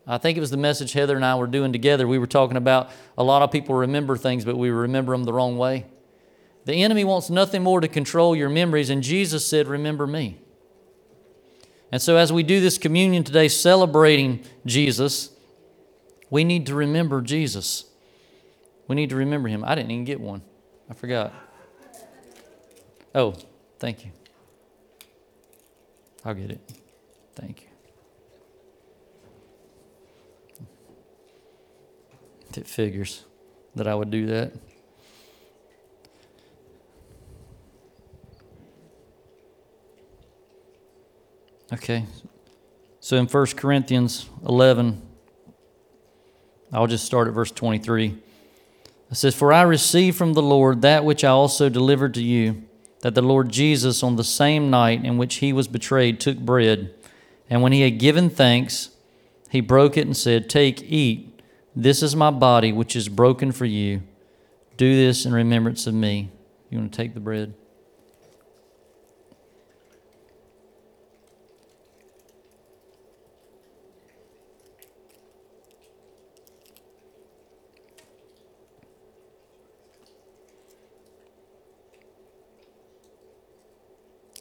I 0.06 0.16
think 0.16 0.38
it 0.38 0.40
was 0.40 0.52
the 0.52 0.56
message 0.56 0.92
Heather 0.92 1.16
and 1.16 1.24
I 1.24 1.34
were 1.34 1.48
doing 1.48 1.72
together. 1.72 2.06
We 2.06 2.20
were 2.20 2.28
talking 2.28 2.56
about 2.56 2.90
a 3.18 3.24
lot 3.24 3.42
of 3.42 3.50
people 3.50 3.74
remember 3.74 4.16
things, 4.16 4.44
but 4.44 4.56
we 4.56 4.70
remember 4.70 5.10
them 5.10 5.24
the 5.24 5.32
wrong 5.32 5.58
way. 5.58 5.86
The 6.66 6.84
enemy 6.84 7.02
wants 7.02 7.30
nothing 7.30 7.64
more 7.64 7.80
to 7.80 7.88
control 7.88 8.36
your 8.36 8.48
memories, 8.48 8.90
and 8.90 9.02
Jesus 9.02 9.44
said, 9.44 9.66
Remember 9.66 10.06
me. 10.06 10.38
And 11.90 12.00
so, 12.00 12.16
as 12.16 12.32
we 12.32 12.44
do 12.44 12.60
this 12.60 12.78
communion 12.78 13.24
today, 13.24 13.48
celebrating 13.48 14.44
Jesus, 14.66 15.30
we 16.30 16.44
need 16.44 16.64
to 16.66 16.76
remember 16.76 17.22
Jesus. 17.22 17.86
We 18.86 18.94
need 18.94 19.10
to 19.10 19.16
remember 19.16 19.48
him. 19.48 19.64
I 19.64 19.74
didn't 19.74 19.90
even 19.90 20.04
get 20.04 20.20
one, 20.20 20.42
I 20.88 20.94
forgot. 20.94 21.34
Oh, 23.16 23.34
thank 23.80 24.04
you. 24.04 24.12
I'll 26.24 26.34
get 26.34 26.50
it. 26.50 26.60
Thank 27.34 27.62
you. 27.62 27.68
It 32.56 32.66
figures 32.66 33.24
that 33.76 33.86
I 33.86 33.94
would 33.94 34.10
do 34.10 34.26
that. 34.26 34.52
Okay. 41.72 42.04
So 42.98 43.16
in 43.16 43.26
1 43.26 43.46
Corinthians 43.56 44.28
11, 44.44 45.00
I'll 46.72 46.88
just 46.88 47.04
start 47.04 47.28
at 47.28 47.34
verse 47.34 47.52
23. 47.52 48.18
It 49.10 49.14
says, 49.14 49.34
For 49.34 49.52
I 49.52 49.62
received 49.62 50.16
from 50.16 50.32
the 50.32 50.42
Lord 50.42 50.82
that 50.82 51.04
which 51.04 51.22
I 51.22 51.28
also 51.28 51.68
delivered 51.68 52.14
to 52.14 52.22
you 52.22 52.67
that 53.00 53.14
the 53.14 53.22
Lord 53.22 53.50
Jesus, 53.50 54.02
on 54.02 54.16
the 54.16 54.24
same 54.24 54.70
night 54.70 55.04
in 55.04 55.18
which 55.18 55.36
he 55.36 55.52
was 55.52 55.68
betrayed, 55.68 56.20
took 56.20 56.38
bread, 56.38 56.94
and 57.48 57.62
when 57.62 57.72
he 57.72 57.82
had 57.82 57.98
given 57.98 58.28
thanks, 58.28 58.90
he 59.50 59.60
broke 59.60 59.96
it 59.96 60.06
and 60.06 60.16
said, 60.16 60.50
Take, 60.50 60.82
eat. 60.82 61.40
This 61.74 62.02
is 62.02 62.16
my 62.16 62.30
body, 62.30 62.72
which 62.72 62.96
is 62.96 63.08
broken 63.08 63.52
for 63.52 63.64
you. 63.64 64.02
Do 64.76 64.94
this 64.94 65.24
in 65.24 65.32
remembrance 65.32 65.86
of 65.86 65.94
me. 65.94 66.30
You 66.70 66.78
want 66.78 66.92
to 66.92 66.96
take 66.96 67.14
the 67.14 67.20
bread? 67.20 67.54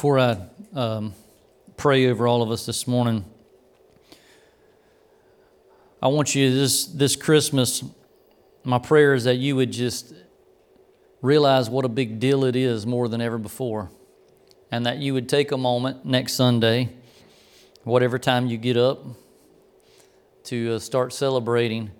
Before 0.00 0.18
I 0.18 0.38
um, 0.72 1.12
pray 1.76 2.06
over 2.06 2.26
all 2.26 2.40
of 2.40 2.50
us 2.50 2.64
this 2.64 2.86
morning, 2.86 3.22
I 6.00 6.08
want 6.08 6.34
you 6.34 6.54
this, 6.54 6.86
this 6.86 7.16
Christmas, 7.16 7.84
my 8.64 8.78
prayer 8.78 9.12
is 9.12 9.24
that 9.24 9.34
you 9.34 9.56
would 9.56 9.70
just 9.70 10.14
realize 11.20 11.68
what 11.68 11.84
a 11.84 11.88
big 11.90 12.18
deal 12.18 12.46
it 12.46 12.56
is 12.56 12.86
more 12.86 13.08
than 13.08 13.20
ever 13.20 13.36
before. 13.36 13.90
And 14.70 14.86
that 14.86 15.00
you 15.00 15.12
would 15.12 15.28
take 15.28 15.52
a 15.52 15.58
moment 15.58 16.06
next 16.06 16.32
Sunday, 16.32 16.88
whatever 17.84 18.18
time 18.18 18.46
you 18.46 18.56
get 18.56 18.78
up, 18.78 19.04
to 20.44 20.76
uh, 20.76 20.78
start 20.78 21.12
celebrating. 21.12 21.90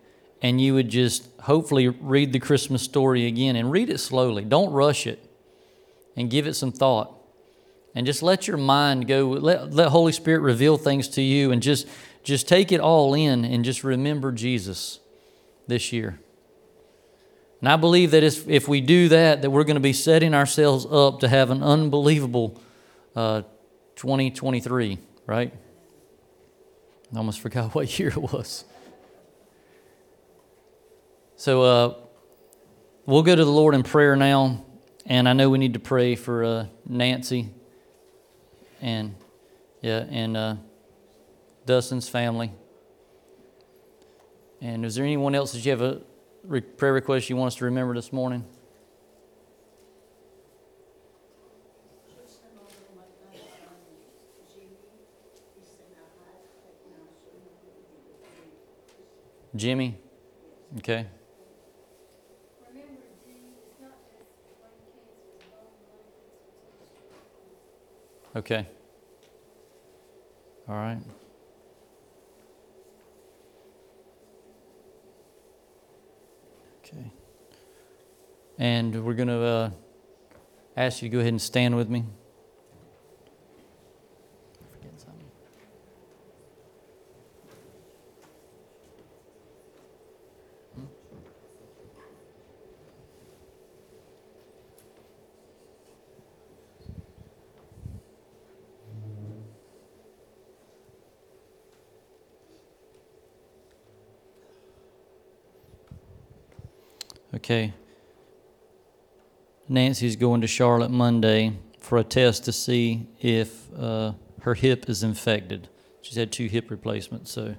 And 0.41 0.59
you 0.59 0.73
would 0.73 0.89
just 0.89 1.29
hopefully 1.41 1.89
read 1.89 2.33
the 2.33 2.41
Christmas 2.41 2.81
story 2.81 3.27
again 3.27 3.57
and 3.57 3.71
read 3.71 3.91
it 3.91 3.99
slowly. 3.99 4.47
Don't 4.47 4.73
rush 4.73 5.07
it 5.07 5.23
and 6.17 6.31
give 6.31 6.47
it 6.47 6.55
some 6.55 6.73
thought. 6.73 7.20
And 7.95 8.07
just 8.07 8.23
let 8.23 8.47
your 8.47 8.57
mind 8.57 9.09
go, 9.09 9.29
let, 9.31 9.73
let 9.73 9.89
Holy 9.89 10.13
Spirit 10.13 10.41
reveal 10.41 10.77
things 10.77 11.09
to 11.09 11.23
you 11.23 11.51
and 11.51 11.63
just, 11.63 11.89
just 12.23 12.47
take 12.47 12.71
it 12.71 12.81
all 12.81 13.15
in 13.15 13.45
and 13.45 13.65
just 13.65 13.83
remember 13.83 14.31
Jesus 14.31 15.01
this 15.67 15.93
year. 15.93 16.21
And 17.61 17.69
I 17.69 17.77
believe 17.77 18.13
that 18.13 18.23
if 18.23 18.49
if 18.49 18.69
we 18.69 18.81
do 18.81 19.09
that, 19.09 19.43
that 19.43 19.51
we're 19.51 19.65
going 19.65 19.77
to 19.77 19.81
be 19.81 19.93
setting 19.93 20.33
ourselves 20.35 20.87
up 20.91 21.21
to 21.21 21.29
have 21.29 21.51
an 21.51 21.63
unbelievable 21.63 22.59
uh, 23.15 23.43
2023, 23.97 24.99
right? 25.27 25.53
I 27.13 27.19
almost 27.19 27.41
forgot 27.41 27.75
what 27.75 27.99
year 27.99 28.09
it 28.09 28.17
was. 28.17 28.65
So 31.37 31.63
uh, 31.63 31.95
we'll 33.05 33.23
go 33.23 33.37
to 33.37 33.45
the 33.45 33.51
Lord 33.51 33.75
in 33.75 33.83
prayer 33.83 34.17
now. 34.17 34.65
And 35.07 35.29
I 35.29 35.33
know 35.33 35.51
we 35.51 35.59
need 35.59 35.75
to 35.75 35.81
pray 35.81 36.15
for 36.15 36.45
uh, 36.45 36.67
Nancy 36.87 37.49
and 38.81 39.15
yeah, 39.81 40.07
and 40.11 40.37
uh, 40.37 40.57
Dustin's 41.67 42.09
family. 42.09 42.53
And 44.61 44.85
is 44.85 44.95
there 44.95 45.05
anyone 45.05 45.35
else 45.35 45.53
that 45.53 45.65
you 45.65 45.71
have 45.71 45.81
a 45.81 46.03
re- 46.45 46.61
prayer 46.61 46.93
request 46.93 47.31
you 47.31 47.37
want 47.37 47.49
us 47.49 47.57
to 47.57 47.65
remember 47.65 47.95
this 47.95 48.13
morning? 48.13 48.45
Jimmy? 59.57 59.99
Okay. 60.79 61.07
Okay. 68.37 68.67
All 70.69 70.77
right. 70.77 71.01
Okay. 76.85 77.11
And 78.59 79.05
we're 79.05 79.15
going 79.15 79.29
to 79.29 79.43
uh, 79.43 79.71
ask 80.77 81.03
you 81.03 81.09
to 81.09 81.13
go 81.13 81.19
ahead 81.19 81.33
and 81.33 81.43
stand 81.43 81.77
with 81.77 81.89
me. 81.89 82.05
Okay. 107.41 107.73
Nancy's 109.67 110.15
going 110.15 110.43
to 110.43 110.47
Charlotte 110.47 110.91
Monday 110.91 111.57
for 111.79 111.97
a 111.97 112.05
test 112.05 112.45
to 112.45 112.53
see 112.53 113.09
if 113.19 113.73
uh, 113.75 114.13
her 114.43 114.53
hip 114.53 114.91
is 114.91 115.03
infected. 115.03 115.71
She's 116.03 116.19
had 116.19 116.33
two 116.33 116.49
hip 116.49 116.71
replacements. 116.71 117.31
So, 117.33 117.55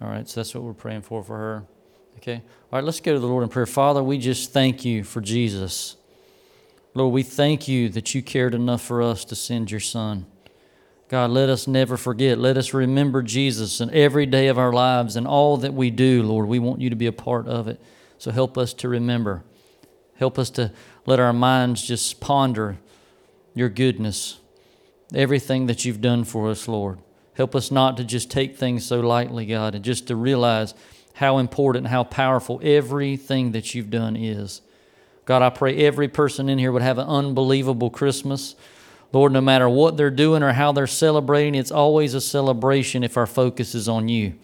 all 0.00 0.08
right, 0.08 0.28
so 0.28 0.40
that's 0.40 0.52
what 0.52 0.64
we're 0.64 0.74
praying 0.74 1.02
for 1.02 1.22
for 1.22 1.36
her. 1.36 1.64
Okay. 2.16 2.42
All 2.72 2.78
right, 2.78 2.84
let's 2.84 2.98
go 2.98 3.12
to 3.12 3.20
the 3.20 3.28
Lord 3.28 3.44
in 3.44 3.50
prayer. 3.50 3.66
Father, 3.66 4.02
we 4.02 4.18
just 4.18 4.52
thank 4.52 4.84
you 4.84 5.04
for 5.04 5.20
Jesus. 5.20 5.96
Lord, 6.92 7.14
we 7.14 7.22
thank 7.22 7.68
you 7.68 7.88
that 7.90 8.16
you 8.16 8.22
cared 8.22 8.52
enough 8.52 8.82
for 8.82 9.00
us 9.00 9.24
to 9.26 9.36
send 9.36 9.70
your 9.70 9.78
Son. 9.78 10.26
God, 11.06 11.30
let 11.30 11.48
us 11.48 11.68
never 11.68 11.96
forget. 11.96 12.36
Let 12.36 12.56
us 12.56 12.74
remember 12.74 13.22
Jesus 13.22 13.80
in 13.80 13.90
every 13.94 14.26
day 14.26 14.48
of 14.48 14.58
our 14.58 14.72
lives 14.72 15.14
and 15.14 15.24
all 15.24 15.56
that 15.58 15.72
we 15.72 15.90
do, 15.90 16.24
Lord. 16.24 16.48
We 16.48 16.58
want 16.58 16.80
you 16.80 16.90
to 16.90 16.96
be 16.96 17.06
a 17.06 17.12
part 17.12 17.46
of 17.46 17.68
it. 17.68 17.80
So 18.18 18.30
help 18.30 18.58
us 18.58 18.74
to 18.74 18.88
remember. 18.88 19.44
Help 20.16 20.38
us 20.38 20.50
to 20.50 20.72
let 21.06 21.20
our 21.20 21.32
minds 21.32 21.86
just 21.86 22.20
ponder 22.20 22.78
your 23.54 23.68
goodness, 23.68 24.38
everything 25.14 25.66
that 25.66 25.84
you've 25.84 26.00
done 26.00 26.24
for 26.24 26.50
us, 26.50 26.68
Lord. 26.68 26.98
Help 27.34 27.54
us 27.54 27.70
not 27.70 27.96
to 27.96 28.04
just 28.04 28.30
take 28.30 28.56
things 28.56 28.84
so 28.84 28.98
lightly, 29.00 29.46
God, 29.46 29.76
and 29.76 29.84
just 29.84 30.08
to 30.08 30.16
realize 30.16 30.74
how 31.14 31.38
important, 31.38 31.86
how 31.86 32.04
powerful 32.04 32.60
everything 32.62 33.52
that 33.52 33.74
you've 33.74 33.90
done 33.90 34.16
is. 34.16 34.60
God, 35.24 35.42
I 35.42 35.50
pray 35.50 35.76
every 35.76 36.08
person 36.08 36.48
in 36.48 36.58
here 36.58 36.72
would 36.72 36.82
have 36.82 36.98
an 36.98 37.06
unbelievable 37.06 37.90
Christmas. 37.90 38.56
Lord, 39.12 39.32
no 39.32 39.40
matter 39.40 39.68
what 39.68 39.96
they're 39.96 40.10
doing 40.10 40.42
or 40.42 40.52
how 40.52 40.72
they're 40.72 40.86
celebrating, 40.86 41.54
it's 41.54 41.70
always 41.70 42.14
a 42.14 42.20
celebration 42.20 43.04
if 43.04 43.16
our 43.16 43.26
focus 43.26 43.74
is 43.74 43.88
on 43.88 44.08
you. 44.08 44.34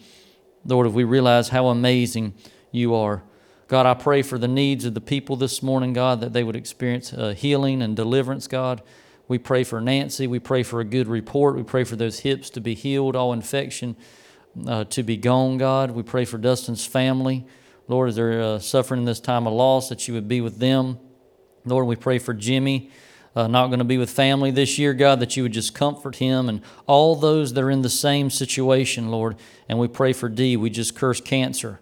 Lord, 0.65 0.87
if 0.87 0.93
we 0.93 1.03
realize 1.03 1.49
how 1.49 1.67
amazing 1.67 2.33
you 2.71 2.95
are. 2.95 3.23
God, 3.67 3.87
I 3.87 3.95
pray 3.95 4.21
for 4.21 4.37
the 4.37 4.47
needs 4.47 4.85
of 4.85 4.93
the 4.93 5.01
people 5.01 5.35
this 5.35 5.63
morning, 5.63 5.93
God, 5.93 6.21
that 6.21 6.33
they 6.33 6.43
would 6.43 6.55
experience 6.55 7.11
uh, 7.11 7.29
healing 7.29 7.81
and 7.81 7.95
deliverance, 7.95 8.47
God. 8.47 8.83
We 9.27 9.39
pray 9.39 9.63
for 9.63 9.81
Nancy. 9.81 10.27
We 10.27 10.37
pray 10.37 10.61
for 10.61 10.79
a 10.79 10.85
good 10.85 11.07
report. 11.07 11.55
We 11.55 11.63
pray 11.63 11.83
for 11.83 11.95
those 11.95 12.19
hips 12.19 12.51
to 12.51 12.61
be 12.61 12.75
healed, 12.75 13.15
all 13.15 13.33
infection 13.33 13.95
uh, 14.67 14.83
to 14.85 15.01
be 15.01 15.17
gone, 15.17 15.57
God. 15.57 15.91
We 15.91 16.03
pray 16.03 16.25
for 16.25 16.37
Dustin's 16.37 16.85
family. 16.85 17.45
Lord, 17.87 18.09
as 18.09 18.15
they're 18.15 18.41
uh, 18.41 18.59
suffering 18.59 19.05
this 19.05 19.19
time 19.19 19.47
of 19.47 19.53
loss, 19.53 19.89
that 19.89 20.07
you 20.07 20.13
would 20.13 20.27
be 20.27 20.41
with 20.41 20.59
them. 20.59 20.99
Lord, 21.65 21.87
we 21.87 21.95
pray 21.95 22.19
for 22.19 22.35
Jimmy, 22.35 22.91
uh, 23.35 23.47
not 23.47 23.67
going 23.67 23.79
to 23.79 23.85
be 23.85 23.97
with 23.97 24.11
family 24.11 24.51
this 24.51 24.77
year, 24.77 24.93
God, 24.93 25.19
that 25.19 25.35
you 25.35 25.41
would 25.41 25.53
just 25.53 25.73
comfort 25.73 26.17
him 26.17 26.47
and 26.49 26.61
all 26.85 27.15
those 27.15 27.53
that 27.53 27.63
are 27.63 27.71
in 27.71 27.81
the 27.81 27.89
same 27.89 28.29
situation, 28.29 29.09
Lord. 29.09 29.37
And 29.67 29.79
we 29.79 29.87
pray 29.87 30.13
for 30.13 30.29
Dee. 30.29 30.55
We 30.55 30.69
just 30.69 30.95
curse 30.95 31.19
cancer. 31.19 31.79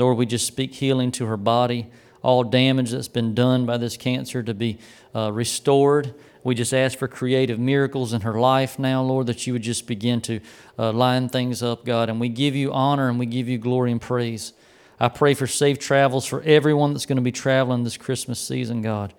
Lord, 0.00 0.16
we 0.16 0.26
just 0.26 0.46
speak 0.46 0.74
healing 0.74 1.12
to 1.12 1.26
her 1.26 1.36
body, 1.36 1.86
all 2.22 2.42
damage 2.42 2.90
that's 2.90 3.06
been 3.06 3.34
done 3.34 3.66
by 3.66 3.76
this 3.76 3.96
cancer 3.96 4.42
to 4.42 4.54
be 4.54 4.78
uh, 5.14 5.30
restored. 5.30 6.14
We 6.42 6.54
just 6.54 6.72
ask 6.72 6.98
for 6.98 7.06
creative 7.06 7.58
miracles 7.58 8.14
in 8.14 8.22
her 8.22 8.40
life 8.40 8.78
now, 8.78 9.02
Lord, 9.02 9.26
that 9.26 9.46
you 9.46 9.52
would 9.52 9.62
just 9.62 9.86
begin 9.86 10.22
to 10.22 10.40
uh, 10.78 10.92
line 10.92 11.28
things 11.28 11.62
up, 11.62 11.84
God. 11.84 12.08
And 12.08 12.18
we 12.18 12.30
give 12.30 12.56
you 12.56 12.72
honor 12.72 13.10
and 13.10 13.18
we 13.18 13.26
give 13.26 13.46
you 13.46 13.58
glory 13.58 13.92
and 13.92 14.00
praise. 14.00 14.54
I 14.98 15.08
pray 15.08 15.34
for 15.34 15.46
safe 15.46 15.78
travels 15.78 16.24
for 16.24 16.42
everyone 16.42 16.94
that's 16.94 17.06
going 17.06 17.16
to 17.16 17.22
be 17.22 17.32
traveling 17.32 17.84
this 17.84 17.98
Christmas 17.98 18.40
season, 18.40 18.80
God. 18.80 19.12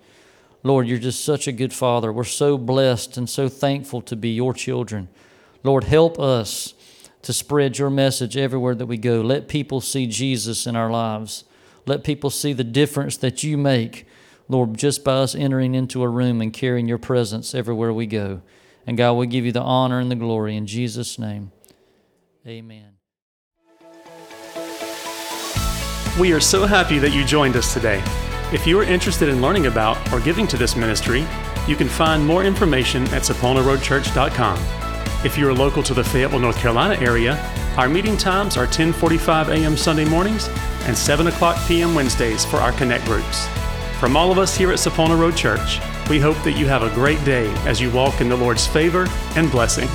Lord, 0.64 0.88
you're 0.88 0.98
just 0.98 1.24
such 1.24 1.46
a 1.46 1.52
good 1.52 1.72
father. 1.72 2.12
We're 2.12 2.24
so 2.24 2.58
blessed 2.58 3.16
and 3.16 3.30
so 3.30 3.48
thankful 3.48 4.00
to 4.02 4.16
be 4.16 4.30
your 4.30 4.52
children. 4.52 5.08
Lord, 5.62 5.84
help 5.84 6.18
us 6.18 6.74
to 7.22 7.32
spread 7.32 7.78
your 7.78 7.90
message 7.90 8.36
everywhere 8.36 8.74
that 8.74 8.86
we 8.86 8.98
go. 8.98 9.20
Let 9.20 9.48
people 9.48 9.80
see 9.80 10.06
Jesus 10.06 10.66
in 10.66 10.76
our 10.76 10.90
lives. 10.90 11.44
Let 11.86 12.04
people 12.04 12.30
see 12.30 12.52
the 12.52 12.64
difference 12.64 13.16
that 13.18 13.42
you 13.42 13.56
make, 13.56 14.06
Lord, 14.48 14.76
just 14.76 15.04
by 15.04 15.14
us 15.14 15.34
entering 15.34 15.74
into 15.74 16.02
a 16.02 16.08
room 16.08 16.40
and 16.40 16.52
carrying 16.52 16.88
your 16.88 16.98
presence 16.98 17.54
everywhere 17.54 17.92
we 17.92 18.06
go. 18.06 18.42
And 18.86 18.96
God, 18.96 19.14
we 19.14 19.26
give 19.26 19.44
you 19.44 19.52
the 19.52 19.62
honor 19.62 20.00
and 20.00 20.10
the 20.10 20.16
glory 20.16 20.56
in 20.56 20.66
Jesus' 20.66 21.18
name. 21.18 21.52
Amen. 22.46 22.96
We 26.20 26.32
are 26.32 26.40
so 26.40 26.66
happy 26.66 26.98
that 26.98 27.12
you 27.14 27.24
joined 27.24 27.56
us 27.56 27.72
today. 27.72 28.02
If 28.52 28.66
you 28.66 28.78
are 28.78 28.84
interested 28.84 29.28
in 29.28 29.40
learning 29.40 29.66
about 29.66 30.12
or 30.12 30.20
giving 30.20 30.46
to 30.48 30.58
this 30.58 30.76
ministry, 30.76 31.24
you 31.66 31.74
can 31.74 31.88
find 31.88 32.26
more 32.26 32.44
information 32.44 33.04
at 33.04 33.22
saponaroadchurch.com. 33.22 34.81
If 35.24 35.38
you 35.38 35.48
are 35.48 35.54
local 35.54 35.84
to 35.84 35.94
the 35.94 36.02
Fayetteville, 36.02 36.40
North 36.40 36.58
Carolina 36.58 37.00
area, 37.00 37.38
our 37.76 37.88
meeting 37.88 38.16
times 38.16 38.56
are 38.56 38.66
10:45 38.66 39.50
a.m. 39.50 39.76
Sunday 39.76 40.04
mornings 40.04 40.48
and 40.86 40.98
7 40.98 41.28
o'clock 41.28 41.56
p.m. 41.68 41.94
Wednesdays 41.94 42.44
for 42.44 42.56
our 42.56 42.72
connect 42.72 43.04
groups. 43.04 43.46
From 44.00 44.16
all 44.16 44.32
of 44.32 44.38
us 44.38 44.56
here 44.56 44.72
at 44.72 44.78
Sapona 44.78 45.16
Road 45.16 45.36
Church, 45.36 45.78
we 46.10 46.18
hope 46.18 46.42
that 46.42 46.58
you 46.58 46.66
have 46.66 46.82
a 46.82 46.92
great 46.92 47.24
day 47.24 47.48
as 47.68 47.80
you 47.80 47.88
walk 47.92 48.20
in 48.20 48.28
the 48.28 48.36
Lord's 48.36 48.66
favor 48.66 49.06
and 49.36 49.48
blessing. 49.48 49.88